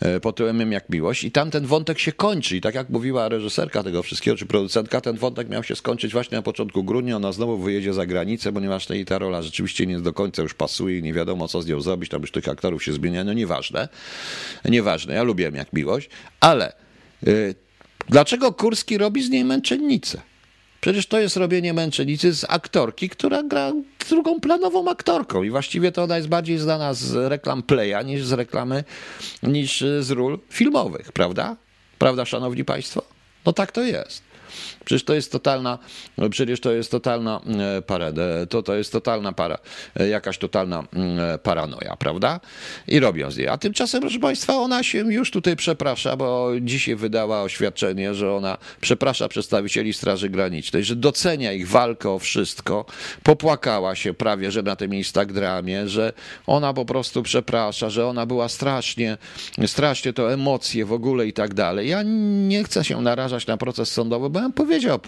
e, 0.00 0.20
pod 0.20 0.36
tytułem 0.36 0.72
jak 0.72 0.90
miłość. 0.90 1.24
I 1.24 1.30
tam 1.30 1.50
ten 1.50 1.66
wątek 1.66 1.98
się 1.98 2.12
kończy. 2.12 2.56
I 2.56 2.60
tak 2.60 2.74
jak 2.74 2.90
mówiła 2.90 3.28
reżyserka 3.28 3.82
tego 3.82 4.02
wszystkiego, 4.02 4.36
czy 4.36 4.46
producentka, 4.46 5.00
ten 5.00 5.16
wątek 5.16 5.48
miał 5.48 5.62
się 5.62 5.76
skończyć 5.76 6.12
właśnie 6.12 6.36
na 6.36 6.42
początku 6.42 6.84
grudnia, 6.84 7.16
ona 7.16 7.32
znowu 7.32 7.58
wyjedzie 7.58 7.94
za 7.94 8.06
granicę, 8.06 8.52
ponieważ 8.52 8.86
tej 8.86 9.04
ta 9.04 9.18
rola 9.18 9.42
rzeczywiście 9.42 9.86
nie 9.86 10.00
do 10.00 10.12
końca 10.12 10.42
już 10.42 10.54
pasuje 10.54 10.98
i 10.98 11.02
nie 11.02 11.12
wiadomo 11.12 11.48
co 11.48 11.62
z 11.62 11.66
nią 11.66 11.80
zrobić, 11.80 12.10
tam 12.10 12.20
już 12.20 12.30
tych 12.30 12.48
aktorów 12.48 12.84
się 12.84 12.92
zmienia, 12.92 13.24
no 13.24 13.32
nieważne, 13.32 13.88
nieważne, 14.64 15.14
ja 15.14 15.22
lubiłem 15.22 15.54
jak 15.54 15.72
miłość, 15.72 16.10
ale 16.40 16.72
dlaczego 18.08 18.52
Kurski 18.52 18.98
robi 18.98 19.22
z 19.22 19.30
niej 19.30 19.44
męczennicę? 19.44 20.22
Przecież 20.86 21.06
to 21.06 21.20
jest 21.20 21.36
robienie 21.36 21.72
męczennicy 21.72 22.34
z 22.34 22.44
aktorki, 22.48 23.08
która 23.08 23.42
gra 23.42 23.72
drugą 24.10 24.40
planową 24.40 24.90
aktorką 24.90 25.42
i 25.42 25.50
właściwie 25.50 25.92
to 25.92 26.02
ona 26.02 26.16
jest 26.16 26.28
bardziej 26.28 26.58
znana 26.58 26.94
z 26.94 27.30
reklam 27.30 27.62
Playa 27.62 28.04
niż 28.04 28.24
z 28.24 28.32
reklamy, 28.32 28.84
niż 29.42 29.84
z 30.00 30.10
ról 30.10 30.38
filmowych, 30.50 31.12
prawda? 31.12 31.56
Prawda, 31.98 32.24
szanowni 32.24 32.64
państwo? 32.64 33.02
No 33.46 33.52
tak 33.52 33.72
to 33.72 33.82
jest. 33.82 34.22
Przecież 34.84 35.04
to 35.04 35.14
jest 35.14 35.32
totalna, 35.32 35.78
przecież 36.30 36.60
to 36.60 36.72
jest 36.72 36.90
totalna 36.90 37.40
e, 37.78 37.82
para, 37.82 38.12
to, 38.48 38.62
to 38.62 38.74
jest 38.74 38.92
totalna 38.92 39.32
para, 39.32 39.58
e, 39.96 40.08
jakaś 40.08 40.38
totalna 40.38 40.84
mm, 40.92 41.38
paranoja, 41.38 41.96
prawda? 41.96 42.40
I 42.88 43.00
robią 43.00 43.30
z 43.30 43.36
niej. 43.36 43.48
A 43.48 43.58
tymczasem, 43.58 44.00
proszę 44.00 44.18
Państwa, 44.18 44.54
ona 44.54 44.82
się 44.82 44.98
już 44.98 45.30
tutaj 45.30 45.56
przeprasza, 45.56 46.16
bo 46.16 46.50
dzisiaj 46.60 46.96
wydała 46.96 47.42
oświadczenie, 47.42 48.14
że 48.14 48.32
ona 48.32 48.58
przeprasza 48.80 49.28
przedstawicieli 49.28 49.92
Straży 49.92 50.28
Granicznej, 50.28 50.84
że 50.84 50.96
docenia 50.96 51.52
ich 51.52 51.68
walkę 51.68 52.10
o 52.10 52.18
wszystko. 52.18 52.84
Popłakała 53.22 53.94
się 53.94 54.14
prawie, 54.14 54.50
że 54.50 54.62
na 54.62 54.76
tym 54.76 54.94
Instagramie, 54.94 55.88
że 55.88 56.12
ona 56.46 56.74
po 56.74 56.84
prostu 56.84 57.22
przeprasza, 57.22 57.90
że 57.90 58.06
ona 58.06 58.26
była 58.26 58.48
strasznie, 58.48 59.18
strasznie 59.66 60.12
to 60.12 60.32
emocje 60.32 60.84
w 60.84 60.92
ogóle 60.92 61.26
i 61.26 61.32
tak 61.32 61.54
dalej. 61.54 61.88
Ja 61.88 62.02
nie 62.48 62.64
chcę 62.64 62.84
się 62.84 63.02
narażać 63.02 63.46
na 63.46 63.56
proces 63.56 63.92
sądowy, 63.92 64.30
bo 64.36 64.42
ja 64.42 64.50
powiedział, 64.50 64.98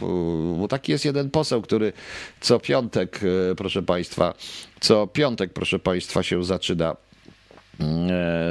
bo 0.58 0.68
taki 0.68 0.92
jest 0.92 1.04
jeden 1.04 1.30
poseł, 1.30 1.62
który 1.62 1.92
co 2.40 2.60
piątek, 2.60 3.20
e, 3.50 3.54
proszę 3.54 3.82
Państwa, 3.82 4.34
co 4.80 5.06
piątek, 5.06 5.52
proszę 5.52 5.78
Państwa, 5.78 6.22
się 6.22 6.44
zaczyna 6.44 6.96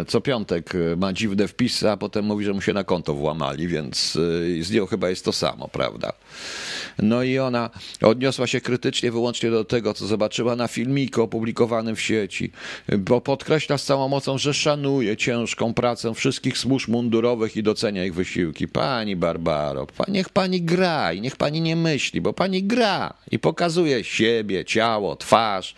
co 0.08 0.22
piątek 0.22 0.74
ma 0.98 1.14
dziwne 1.14 1.48
wpisy, 1.48 1.90
a 1.90 1.98
potem 1.98 2.26
mówi, 2.26 2.46
że 2.46 2.54
mu 2.54 2.62
się 2.62 2.74
na 2.74 2.84
konto 2.84 3.14
włamali, 3.14 3.68
więc 3.68 4.18
e, 4.60 4.64
z 4.64 4.72
nią 4.72 4.86
chyba 4.86 5.10
jest 5.10 5.26
to 5.26 5.32
samo, 5.32 5.68
prawda? 5.68 6.14
No 7.00 7.24
i 7.24 7.40
ona 7.40 7.70
odniosła 8.02 8.48
się 8.48 8.62
krytycznie 8.62 9.12
wyłącznie 9.12 9.52
do 9.52 9.66
tego, 9.66 9.94
co 9.94 10.08
zobaczyła 10.08 10.56
na 10.56 10.68
filmiku 10.68 11.22
opublikowanym 11.22 11.96
w 11.96 12.02
sieci, 12.02 12.52
bo 12.98 13.22
podkreśla 13.22 13.78
z 13.78 13.84
całą 13.84 14.08
mocą, 14.08 14.38
że 14.38 14.54
szanuje 14.54 15.18
ciężką 15.18 15.74
pracę 15.74 16.14
wszystkich 16.14 16.58
służb 16.58 16.90
mundurowych 16.90 17.58
i 17.58 17.64
docenia 17.64 18.06
ich 18.06 18.14
wysiłki. 18.14 18.68
Pani 18.68 19.16
Barbaro, 19.16 19.88
niech 20.08 20.30
pani 20.30 20.62
gra 20.62 21.14
i 21.14 21.22
niech 21.22 21.36
pani 21.36 21.62
nie 21.62 21.76
myśli, 21.76 22.22
bo 22.22 22.34
pani 22.34 22.64
gra 22.64 23.14
i 23.32 23.40
pokazuje 23.40 24.04
siebie, 24.04 24.66
ciało, 24.66 25.16
twarz, 25.16 25.76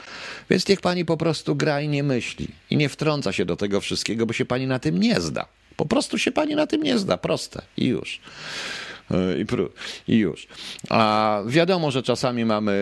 więc 0.49 0.67
niech 0.67 0.81
pani 0.81 1.05
po 1.05 1.17
prostu 1.17 1.55
gra 1.55 1.81
i 1.81 1.87
nie 1.87 2.03
myśli 2.03 2.47
i 2.69 2.77
nie 2.77 2.89
wtrąca 2.89 3.31
się 3.31 3.38
do 3.45 3.55
tego 3.55 3.81
wszystkiego, 3.81 4.25
bo 4.25 4.33
się 4.33 4.45
pani 4.45 4.67
na 4.67 4.79
tym 4.79 4.99
nie 4.99 5.21
zda. 5.21 5.45
Po 5.75 5.85
prostu 5.85 6.17
się 6.17 6.31
pani 6.31 6.55
na 6.55 6.67
tym 6.67 6.83
nie 6.83 6.97
zda, 6.97 7.17
proste 7.17 7.61
i 7.77 7.85
już. 7.85 8.19
I, 9.37 9.45
I 10.13 10.17
już. 10.17 10.47
A 10.89 11.41
wiadomo, 11.47 11.91
że 11.91 12.03
czasami 12.03 12.45
mamy 12.45 12.73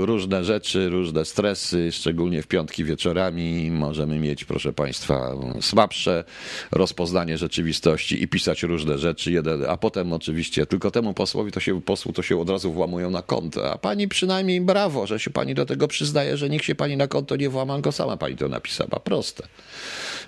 różne 0.00 0.44
rzeczy, 0.44 0.88
różne 0.88 1.24
stresy, 1.24 1.92
szczególnie 1.92 2.42
w 2.42 2.46
piątki 2.46 2.84
wieczorami 2.84 3.70
możemy 3.70 4.18
mieć, 4.18 4.44
proszę 4.44 4.72
Państwa, 4.72 5.32
słabsze 5.60 6.24
rozpoznanie 6.72 7.38
rzeczywistości 7.38 8.22
i 8.22 8.28
pisać 8.28 8.62
różne 8.62 8.98
rzeczy, 8.98 9.42
a 9.68 9.76
potem 9.76 10.12
oczywiście 10.12 10.66
tylko 10.66 10.90
temu 10.90 11.14
posłowi 11.14 11.52
to 11.52 11.60
się, 11.60 11.82
posłu 11.82 12.12
to 12.12 12.22
się 12.22 12.40
od 12.40 12.50
razu 12.50 12.72
włamują 12.72 13.10
na 13.10 13.22
konto. 13.22 13.72
A 13.72 13.78
pani 13.78 14.08
przynajmniej 14.08 14.60
brawo, 14.60 15.06
że 15.06 15.18
się 15.18 15.30
pani 15.30 15.54
do 15.54 15.66
tego 15.66 15.88
przyznaje, 15.88 16.36
że 16.36 16.48
nikt 16.48 16.64
się 16.64 16.74
pani 16.74 16.96
na 16.96 17.08
konto 17.08 17.36
nie 17.36 17.48
włama, 17.48 17.74
tylko 17.74 17.92
sama 17.92 18.16
pani 18.16 18.36
to 18.36 18.48
napisała. 18.48 19.00
Proste. 19.04 19.48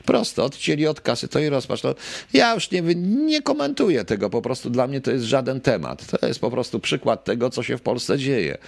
Proste. 0.09 0.43
Odcięli 0.43 0.87
od 0.87 1.01
kasy, 1.01 1.29
to 1.29 1.39
i 1.39 1.49
rozpacz. 1.49 1.81
To 1.81 1.95
ja 2.33 2.55
już 2.55 2.71
nie, 2.71 2.83
nie 3.05 3.43
komentuję 3.43 4.05
tego, 4.05 4.31
po 4.31 4.43
prostu 4.43 4.71
dla 4.71 4.87
mnie 4.87 5.01
to 5.01 5.11
jest 5.11 5.25
żaden 5.25 5.61
temat. 5.61 6.07
To 6.21 6.27
jest 6.27 6.41
po 6.41 6.51
prostu 6.51 6.81
przykład 6.81 7.25
tego, 7.25 7.51
co 7.51 7.63
się 7.63 7.77
w 7.79 7.83
Polsce 7.83 8.19
dzieje. 8.19 8.59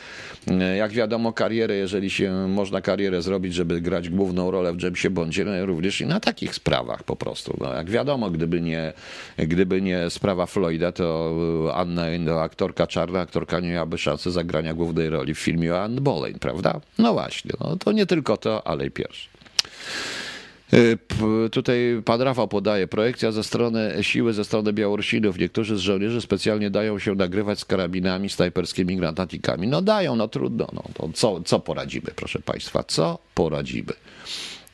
Jak 0.77 0.93
wiadomo, 0.93 1.33
karierę, 1.33 1.77
jeżeli 1.77 2.11
się 2.11 2.49
można 2.49 2.81
karierę 2.81 3.23
zrobić, 3.23 3.55
żeby 3.55 3.81
grać 3.81 4.09
główną 4.09 4.51
rolę 4.51 4.73
w 4.73 4.83
Jamesie 4.83 5.11
Bondzie, 5.11 5.45
no 5.45 5.67
również 5.67 6.01
i 6.01 6.07
na 6.07 6.21
takich 6.21 6.55
sprawach 6.55 7.03
po 7.03 7.17
prostu. 7.17 7.57
No, 7.61 7.75
jak 7.75 7.91
wiadomo, 7.91 8.31
gdyby 8.31 8.61
nie, 8.61 8.93
gdyby 9.39 9.83
nie 9.83 10.11
sprawa 10.11 10.47
Floyda, 10.47 10.93
to 10.93 11.35
Anna, 11.75 12.05
no, 12.19 12.41
aktorka 12.41 12.87
czarna, 12.87 13.21
aktorka 13.21 13.61
nie 13.61 13.69
miałaby 13.69 13.99
szansy 13.99 14.31
zagrania 14.31 14.75
głównej 14.75 15.11
roli 15.11 15.35
w 15.35 15.39
filmie 15.39 15.75
o 15.75 15.83
Anne 15.83 16.01
Boleyn, 16.01 16.39
prawda? 16.39 16.81
No 16.99 17.13
właśnie, 17.13 17.51
no, 17.61 17.77
to 17.77 17.93
nie 17.93 18.07
tylko 18.07 18.37
to, 18.37 18.67
ale 18.67 18.87
i 18.87 18.91
pierwszy. 18.91 19.29
Y, 20.73 21.51
tutaj 21.51 22.03
pan 22.05 22.21
Rafał 22.21 22.49
podaje 22.49 22.87
projekcja 22.87 23.33
ze 23.33 23.45
strony 23.45 23.95
siły, 24.01 24.33
ze 24.33 24.45
strony 24.45 24.73
Białorusinów. 24.73 25.39
Niektórzy 25.39 25.77
z 25.77 25.81
żołnierzy 25.81 26.21
specjalnie 26.21 26.71
dają 26.71 26.99
się 26.99 27.15
nagrywać 27.15 27.59
z 27.59 27.65
karabinami 27.65 28.29
snajperskimi 28.29 28.97
granatikami. 28.97 29.69
No 29.69 29.83
dają, 29.83 30.17
no 30.17 30.29
trudno. 30.29 30.67
No, 30.73 30.83
to 30.95 31.09
co, 31.15 31.41
co 31.43 31.61
poradzimy, 31.61 32.11
proszę 32.17 32.39
państwa? 32.39 32.85
Co 32.85 33.19
poradzimy? 33.35 33.93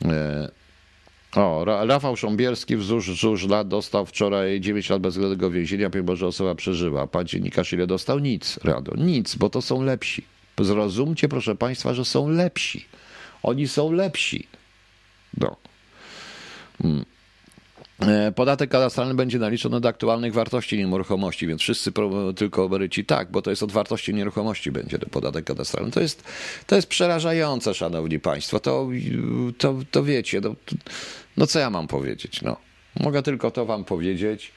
Y, 0.05 1.37
o, 1.39 1.65
Rafał 1.65 2.15
Sząbierski 2.15 2.77
wzdłuż, 2.77 3.09
wzdłuż 3.11 3.47
lat 3.47 3.67
dostał 3.67 4.05
wczoraj 4.05 4.61
9 4.61 4.89
lat 4.89 5.01
bezwzględnego 5.01 5.51
więzienia, 5.51 5.89
mimo 5.95 6.15
że 6.15 6.27
osoba 6.27 6.55
przeżywa. 6.55 7.07
Pan 7.07 7.25
dziennikarz 7.25 7.73
ile 7.73 7.87
dostał? 7.87 8.19
Nic, 8.19 8.59
Rado, 8.63 8.93
nic, 8.97 9.35
bo 9.35 9.49
to 9.49 9.61
są 9.61 9.83
lepsi. 9.83 10.23
Zrozumcie, 10.59 11.27
proszę 11.27 11.55
Państwa, 11.55 11.93
że 11.93 12.05
są 12.05 12.29
lepsi. 12.29 12.85
Oni 13.43 13.67
są 13.67 13.91
lepsi. 13.91 14.47
No. 15.37 15.55
Hmm. 16.81 17.05
E, 18.01 18.31
podatek 18.31 18.69
kadastralny 18.69 19.13
będzie 19.13 19.39
naliczony 19.39 19.81
do 19.81 19.89
aktualnych 19.89 20.33
wartości 20.33 20.77
nieruchomości, 20.77 21.47
więc 21.47 21.61
wszyscy 21.61 21.91
tylko 22.35 22.65
emeryci 22.65 23.05
tak, 23.05 23.31
bo 23.31 23.41
to 23.41 23.49
jest 23.49 23.63
od 23.63 23.71
wartości 23.71 24.13
nieruchomości 24.13 24.71
będzie 24.71 24.99
ten 24.99 25.09
podatek 25.09 25.45
kadastralny. 25.45 25.91
To 25.91 25.99
jest, 25.99 26.23
to 26.67 26.75
jest 26.75 26.87
przerażające, 26.87 27.73
szanowni 27.73 28.19
państwo. 28.19 28.59
To, 28.59 28.89
to, 29.57 29.75
to 29.91 30.03
wiecie, 30.03 30.41
no, 30.41 30.55
no 31.37 31.47
co 31.47 31.59
ja 31.59 31.69
mam 31.69 31.87
powiedzieć? 31.87 32.41
No, 32.41 32.57
mogę 32.99 33.23
tylko 33.23 33.51
to 33.51 33.65
wam 33.65 33.83
powiedzieć. 33.83 34.51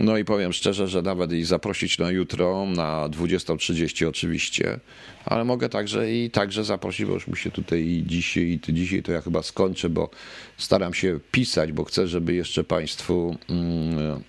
No 0.00 0.18
i 0.18 0.24
powiem 0.24 0.52
szczerze, 0.52 0.88
że 0.88 1.02
nawet 1.02 1.32
ich 1.32 1.46
zaprosić 1.46 1.98
na 1.98 2.10
jutro, 2.10 2.66
na 2.66 3.08
20.30 3.08 4.08
oczywiście, 4.08 4.80
ale 5.24 5.44
mogę 5.44 5.68
także 5.68 6.12
i 6.12 6.30
także 6.30 6.64
zaprosić, 6.64 7.06
bo 7.06 7.12
już 7.12 7.28
mi 7.28 7.36
się 7.36 7.50
tutaj 7.50 7.86
i 7.86 8.06
dzisiaj, 8.06 8.60
i 8.68 8.74
dzisiaj 8.74 9.02
to 9.02 9.12
ja 9.12 9.20
chyba 9.20 9.42
skończę, 9.42 9.88
bo 9.88 10.10
staram 10.56 10.94
się 10.94 11.20
pisać, 11.32 11.72
bo 11.72 11.84
chcę, 11.84 12.08
żeby 12.08 12.34
jeszcze 12.34 12.64
Państwu, 12.64 13.36
mm, 13.50 14.22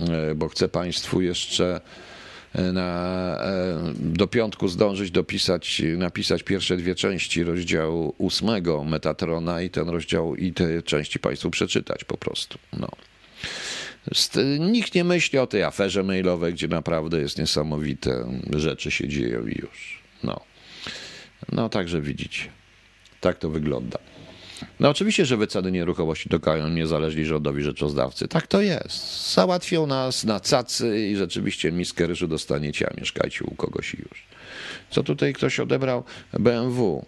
e, 0.00 0.34
bo 0.34 0.48
chcę 0.48 0.68
Państwu 0.68 1.20
jeszcze 1.20 1.80
e, 2.52 2.72
na, 2.72 2.90
e, 3.40 3.92
do 3.96 4.26
piątku 4.26 4.68
zdążyć 4.68 5.10
dopisać, 5.10 5.82
napisać 5.96 6.42
pierwsze 6.42 6.76
dwie 6.76 6.94
części 6.94 7.44
rozdziału 7.44 8.14
ósmego 8.18 8.84
Metatrona 8.84 9.62
i 9.62 9.70
ten 9.70 9.88
rozdział 9.88 10.36
i 10.36 10.52
te 10.52 10.82
części 10.82 11.18
Państwu 11.18 11.50
przeczytać 11.50 12.04
po 12.04 12.16
prostu. 12.16 12.58
No. 12.72 12.88
Nikt 14.60 14.94
nie 14.94 15.04
myśli 15.04 15.38
o 15.38 15.46
tej 15.46 15.62
aferze 15.62 16.02
mailowej, 16.02 16.54
gdzie 16.54 16.68
naprawdę 16.68 17.20
jest 17.20 17.38
niesamowite 17.38 18.40
rzeczy 18.56 18.90
się 18.90 19.08
dzieją 19.08 19.46
i 19.46 19.58
już. 19.62 20.02
No, 20.22 20.40
no 21.52 21.68
także 21.68 22.00
widzicie. 22.00 22.44
Tak 23.20 23.38
to 23.38 23.50
wygląda. 23.50 23.98
No 24.80 24.88
oczywiście, 24.88 25.26
że 25.26 25.36
wyceny 25.36 25.72
nieruchomości 25.72 26.28
dokają 26.28 26.68
niezależni 26.68 27.24
rządowi 27.24 27.62
rzeczozdawcy. 27.62 28.28
Tak 28.28 28.46
to 28.46 28.60
jest. 28.60 29.34
Załatwią 29.34 29.86
nas 29.86 30.24
na 30.24 30.40
cacy 30.40 31.08
i 31.10 31.16
rzeczywiście 31.16 31.72
miskę 31.72 32.06
ryżu 32.06 32.28
dostaniecie, 32.28 32.90
a 32.90 33.00
mieszkajcie 33.00 33.44
u 33.44 33.54
kogoś 33.54 33.94
i 33.94 33.98
już. 33.98 34.26
Co 34.90 35.02
tutaj 35.02 35.32
ktoś 35.32 35.60
odebrał? 35.60 36.04
BMW. 36.32 37.06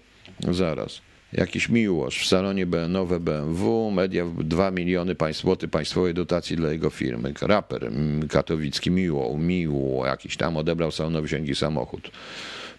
Zaraz. 0.51 1.01
Jakiś 1.33 1.69
miłość 1.69 2.21
w 2.21 2.27
salonie 2.27 2.67
nowe 2.89 3.21
BMW, 3.21 3.91
media 3.91 4.25
2 4.39 4.71
miliony 4.71 5.17
złotych 5.33 5.71
państwowej 5.71 6.15
dotacji 6.15 6.57
dla 6.57 6.73
jego 6.73 6.91
firmy. 6.91 7.33
Raper 7.43 7.91
katowicki 8.31 8.91
Miło, 8.91 9.39
Miło, 9.39 10.07
jakiś 10.07 10.37
tam 10.37 10.57
odebrał 10.57 10.91
salonowi 10.91 11.29
sięgi 11.29 11.55
samochód. 11.55 12.11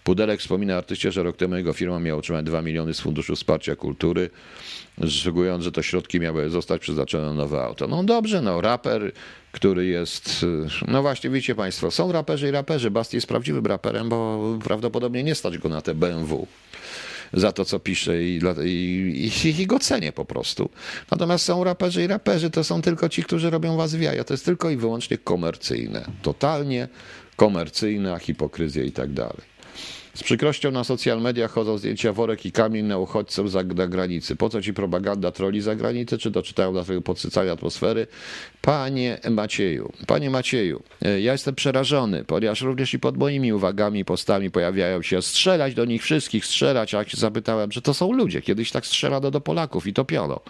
Pudelek 0.04 0.40
wspomina 0.40 0.76
artyście, 0.76 1.12
że 1.12 1.22
rok 1.22 1.36
temu 1.36 1.56
jego 1.56 1.72
firma 1.72 1.98
miała 2.00 2.18
otrzymać 2.18 2.44
2 2.44 2.62
miliony 2.62 2.94
z 2.94 3.00
Funduszu 3.00 3.36
Wsparcia 3.36 3.76
Kultury, 3.76 4.30
szykując, 5.08 5.64
że 5.64 5.72
to 5.72 5.82
środki 5.82 6.20
miały 6.20 6.50
zostać 6.50 6.80
przeznaczone 6.80 7.26
na 7.26 7.34
nowe 7.34 7.62
auto. 7.62 7.86
No 7.86 8.04
dobrze, 8.04 8.42
no 8.42 8.60
raper, 8.60 9.12
który 9.52 9.86
jest, 9.86 10.46
no 10.88 11.02
właśnie 11.02 11.30
wiecie 11.30 11.54
Państwo, 11.54 11.90
są 11.90 12.12
raperzy 12.12 12.48
i 12.48 12.50
raperzy. 12.50 12.90
Basti 12.90 13.16
jest 13.16 13.26
prawdziwym 13.26 13.66
raperem, 13.66 14.08
bo 14.08 14.58
prawdopodobnie 14.64 15.24
nie 15.24 15.34
stać 15.34 15.58
go 15.58 15.68
na 15.68 15.80
te 15.82 15.94
BMW 15.94 16.46
za 17.32 17.52
to, 17.52 17.64
co 17.64 17.78
pisze 17.78 18.22
i, 18.22 18.40
i, 18.64 19.30
i, 19.44 19.60
i 19.60 19.66
go 19.66 19.78
cenię 19.78 20.12
po 20.12 20.24
prostu. 20.24 20.70
Natomiast 21.10 21.44
są 21.44 21.64
raperzy 21.64 22.04
i 22.04 22.06
raperzy, 22.06 22.50
to 22.50 22.64
są 22.64 22.82
tylko 22.82 23.08
ci, 23.08 23.22
którzy 23.22 23.50
robią 23.50 23.76
was 23.76 23.94
w 23.94 24.00
jaja. 24.00 24.24
To 24.24 24.34
jest 24.34 24.44
tylko 24.44 24.70
i 24.70 24.76
wyłącznie 24.76 25.18
komercyjne. 25.18 26.04
Totalnie 26.22 26.88
komercyjna 27.36 28.18
hipokryzja 28.18 28.84
i 28.84 28.92
tak 28.92 29.12
dalej. 29.12 29.57
Z 30.18 30.22
przykrością 30.22 30.70
na 30.70 30.84
social 30.84 31.20
mediach 31.20 31.50
chodzą 31.50 31.78
zdjęcia 31.78 32.12
worek 32.12 32.46
i 32.46 32.52
kamień 32.52 32.86
na 32.86 32.98
uchodźców 32.98 33.50
za 33.50 33.64
granicy. 33.64 34.36
Po 34.36 34.48
co 34.48 34.62
ci 34.62 34.74
propaganda 34.74 35.30
troli 35.30 35.60
za 35.60 35.76
granicę? 35.76 36.18
Czy 36.18 36.30
doczytają 36.30 36.72
dla 36.72 36.84
tego 36.84 37.00
podsycania 37.02 37.52
atmosfery? 37.52 38.06
Panie 38.62 39.18
Macieju, 39.30 39.92
panie 40.06 40.30
Macieju, 40.30 40.82
e, 41.02 41.20
ja 41.20 41.32
jestem 41.32 41.54
przerażony, 41.54 42.24
ponieważ 42.24 42.62
również 42.62 42.94
i 42.94 42.98
pod 42.98 43.16
moimi 43.16 43.52
uwagami 43.52 44.04
postami 44.04 44.50
pojawiają 44.50 45.02
się 45.02 45.22
strzelać 45.22 45.74
do 45.74 45.84
nich 45.84 46.02
wszystkich, 46.02 46.46
strzelać, 46.46 46.94
a 46.94 46.98
jak 46.98 47.08
się 47.08 47.16
zapytałem, 47.16 47.72
że 47.72 47.82
to 47.82 47.94
są 47.94 48.12
ludzie. 48.12 48.42
Kiedyś 48.42 48.70
tak 48.70 48.86
strzelano 48.86 49.30
do 49.30 49.40
Polaków 49.40 49.86
i 49.86 49.92
topiono 49.92 50.40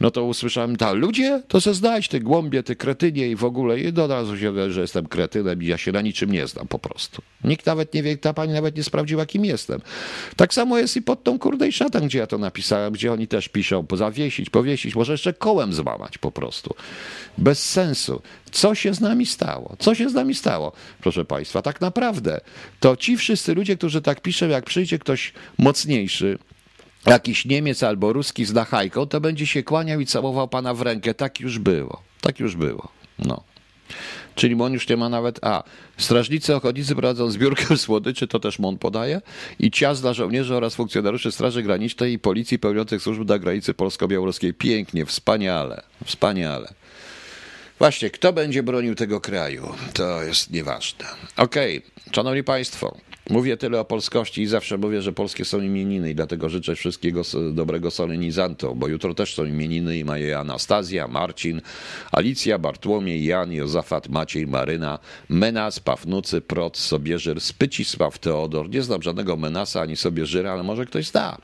no 0.00 0.10
to 0.10 0.24
usłyszałem, 0.24 0.76
ta 0.76 0.92
ludzie, 0.92 1.42
to 1.48 1.60
se 1.60 1.74
znajdź, 1.74 2.08
ty 2.08 2.20
głąbie, 2.20 2.62
ty 2.62 2.76
kretynie 2.76 3.28
i 3.28 3.36
w 3.36 3.44
ogóle. 3.44 3.80
I 3.80 3.88
od 3.88 4.10
razu 4.10 4.38
się 4.38 4.72
że 4.72 4.80
jestem 4.80 5.06
kretynem 5.06 5.62
i 5.62 5.66
ja 5.66 5.78
się 5.78 5.92
na 5.92 6.00
niczym 6.00 6.32
nie 6.32 6.46
znam 6.46 6.68
po 6.68 6.78
prostu. 6.78 7.22
Nikt 7.44 7.66
nawet 7.66 7.94
nie 7.94 8.02
wie, 8.02 8.16
ta 8.16 8.34
pani 8.34 8.52
nawet 8.52 8.76
nie 8.76 8.82
sprawdziła, 8.82 9.26
kim 9.26 9.44
jestem. 9.44 9.80
Tak 10.36 10.54
samo 10.54 10.78
jest 10.78 10.96
i 10.96 11.02
pod 11.02 11.22
tą 11.22 11.38
kurde 11.38 11.68
i 11.68 11.72
szatan, 11.72 12.06
gdzie 12.06 12.18
ja 12.18 12.26
to 12.26 12.38
napisałem, 12.38 12.92
gdzie 12.92 13.12
oni 13.12 13.28
też 13.28 13.48
piszą, 13.48 13.86
zawiesić, 13.94 14.50
powiesić, 14.50 14.94
może 14.94 15.12
jeszcze 15.12 15.32
kołem 15.32 15.72
złamać 15.72 16.18
po 16.18 16.32
prostu. 16.32 16.74
Bez 17.38 17.70
sensu. 17.70 18.22
Co 18.50 18.74
się 18.74 18.94
z 18.94 19.00
nami 19.00 19.26
stało? 19.26 19.76
Co 19.78 19.94
się 19.94 20.08
z 20.08 20.14
nami 20.14 20.34
stało? 20.34 20.72
Proszę 21.00 21.24
Państwa, 21.24 21.62
tak 21.62 21.80
naprawdę 21.80 22.40
to 22.80 22.96
ci 22.96 23.16
wszyscy 23.16 23.54
ludzie, 23.54 23.76
którzy 23.76 24.02
tak 24.02 24.20
piszą, 24.20 24.48
jak 24.48 24.64
przyjdzie 24.64 24.98
ktoś 24.98 25.32
mocniejszy, 25.58 26.38
jakiś 27.08 27.44
Niemiec 27.44 27.82
albo 27.82 28.12
Ruski 28.12 28.44
z 28.44 28.52
nachajką, 28.52 29.06
to 29.06 29.20
będzie 29.20 29.46
się 29.46 29.62
kłaniał 29.62 30.00
i 30.00 30.06
całował 30.06 30.48
pana 30.48 30.74
w 30.74 30.82
rękę. 30.82 31.14
Tak 31.14 31.40
już 31.40 31.58
było. 31.58 32.02
Tak 32.20 32.40
już 32.40 32.56
było. 32.56 32.88
No. 33.18 33.42
Czyli 34.34 34.54
on 34.62 34.72
już 34.72 34.88
nie 34.88 34.96
ma 34.96 35.08
nawet. 35.08 35.44
A, 35.44 35.62
strażnicy 35.96 36.56
ochotnicy 36.56 36.94
prowadzą 36.94 37.30
zbiórkę 37.30 37.76
słodyczy, 37.86 38.26
to 38.26 38.40
też 38.40 38.58
MON 38.58 38.78
podaje, 38.78 39.20
i 39.58 39.70
ciast 39.70 40.00
dla 40.00 40.12
żołnierzy 40.12 40.54
oraz 40.54 40.74
funkcjonariuszy 40.74 41.32
Straży 41.32 41.62
Granicznej 41.62 42.12
i 42.12 42.18
Policji 42.18 42.58
pełniących 42.58 43.02
służb 43.02 43.28
na 43.28 43.38
granicy 43.38 43.74
polsko-białoruskiej. 43.74 44.54
Pięknie, 44.54 45.06
wspaniale, 45.06 45.82
wspaniale. 46.04 46.74
Właśnie, 47.78 48.10
kto 48.10 48.32
będzie 48.32 48.62
bronił 48.62 48.94
tego 48.94 49.20
kraju? 49.20 49.74
To 49.92 50.22
jest 50.22 50.50
nieważne. 50.50 51.04
Okej, 51.36 51.78
okay. 51.78 52.14
szanowni 52.14 52.44
państwo, 52.44 52.96
Mówię 53.30 53.56
tyle 53.56 53.80
o 53.80 53.84
polskości 53.84 54.42
i 54.42 54.46
zawsze 54.46 54.78
mówię, 54.78 55.02
że 55.02 55.12
polskie 55.12 55.44
są 55.44 55.60
imieniny 55.60 56.10
i 56.10 56.14
dlatego 56.14 56.48
życzę 56.48 56.76
wszystkiego 56.76 57.22
dobrego 57.52 57.90
solenizantom, 57.90 58.78
bo 58.78 58.88
jutro 58.88 59.14
też 59.14 59.34
są 59.34 59.44
imieniny 59.44 59.98
i 59.98 60.04
mają 60.04 60.38
Anastazja, 60.38 61.08
Marcin, 61.08 61.60
Alicja, 62.12 62.58
Bartłomiej, 62.58 63.24
Jan, 63.24 63.52
Jozafat, 63.52 64.08
Maciej, 64.08 64.46
Maryna, 64.46 64.98
Menas, 65.28 65.80
Pafnucy, 65.80 66.40
Prot, 66.40 66.76
Sobieżyr, 66.76 67.40
Spycisław, 67.40 68.18
Teodor. 68.18 68.70
Nie 68.70 68.82
znam 68.82 69.02
żadnego 69.02 69.36
Menasa 69.36 69.80
ani 69.80 69.96
Sobieżyra, 69.96 70.52
ale 70.52 70.62
może 70.62 70.86
ktoś 70.86 71.06
zna. 71.06 71.38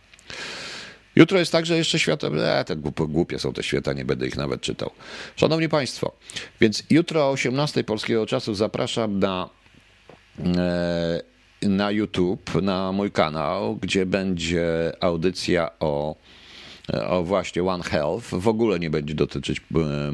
Jutro 1.16 1.38
jest 1.38 1.52
także 1.52 1.76
jeszcze 1.76 1.98
święto. 1.98 2.26
E, 2.26 2.64
te 2.64 2.76
głupie 2.76 3.38
są 3.38 3.52
te 3.52 3.62
święta, 3.62 3.92
nie 3.92 4.04
będę 4.04 4.26
ich 4.26 4.36
nawet 4.36 4.60
czytał. 4.60 4.90
Szanowni 5.36 5.68
Państwo, 5.68 6.12
więc 6.60 6.82
jutro 6.90 7.26
o 7.26 7.30
18 7.30 7.84
polskiego 7.84 8.26
czasu 8.26 8.54
zapraszam 8.54 9.18
na 9.18 9.50
e, 10.56 11.33
na 11.68 11.90
YouTube, 11.90 12.62
na 12.62 12.92
mój 12.92 13.10
kanał, 13.10 13.76
gdzie 13.76 14.06
będzie 14.06 14.92
audycja 15.00 15.70
o, 15.80 16.16
o 17.08 17.22
właśnie 17.22 17.64
One 17.64 17.84
Health. 17.84 18.24
W 18.30 18.48
ogóle 18.48 18.78
nie 18.78 18.90
będzie 18.90 19.14
dotyczyć 19.14 19.60
e, 19.60 20.12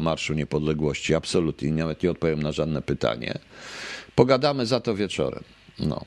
Marszu 0.00 0.34
Niepodległości, 0.34 1.14
absolutnie, 1.14 1.72
nawet 1.72 2.02
nie 2.02 2.10
odpowiem 2.10 2.42
na 2.42 2.52
żadne 2.52 2.82
pytanie. 2.82 3.38
Pogadamy 4.14 4.66
za 4.66 4.80
to 4.80 4.94
wieczorem. 4.94 5.44
No. 5.78 6.04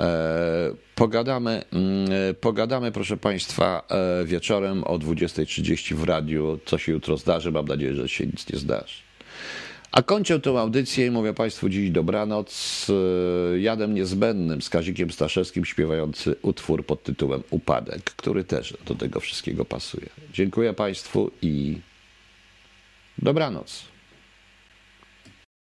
E, 0.00 0.06
pogadamy, 0.94 1.64
mm, 1.72 2.12
e, 2.30 2.34
pogadamy, 2.34 2.92
proszę 2.92 3.16
Państwa, 3.16 3.82
wieczorem 4.24 4.84
o 4.84 4.98
20.30 4.98 5.94
w 5.94 6.04
radiu, 6.04 6.58
co 6.64 6.78
się 6.78 6.92
jutro 6.92 7.16
zdarzy. 7.16 7.52
Mam 7.52 7.68
nadzieję, 7.68 7.94
że 7.94 8.08
się 8.08 8.26
nic 8.26 8.52
nie 8.52 8.58
zdarzy. 8.58 9.10
A 9.92 10.02
kończę 10.02 10.40
tę 10.40 10.50
audycję 10.50 11.06
i 11.06 11.10
mówię 11.10 11.34
Państwu 11.34 11.68
dziś 11.68 11.90
dobranoc 11.90 12.86
e, 13.54 13.60
Jadem 13.60 13.94
Niezbędnym, 13.94 14.62
z 14.62 14.68
Kazikiem 14.68 15.10
Staszewskim 15.10 15.64
śpiewający 15.64 16.36
utwór 16.42 16.86
pod 16.86 17.02
tytułem 17.02 17.42
Upadek, 17.50 18.04
który 18.04 18.44
też 18.44 18.76
do 18.86 18.94
tego 18.94 19.20
wszystkiego 19.20 19.64
pasuje. 19.64 20.06
Dziękuję 20.32 20.72
Państwu 20.72 21.30
i 21.42 21.78
dobranoc. 23.18 23.84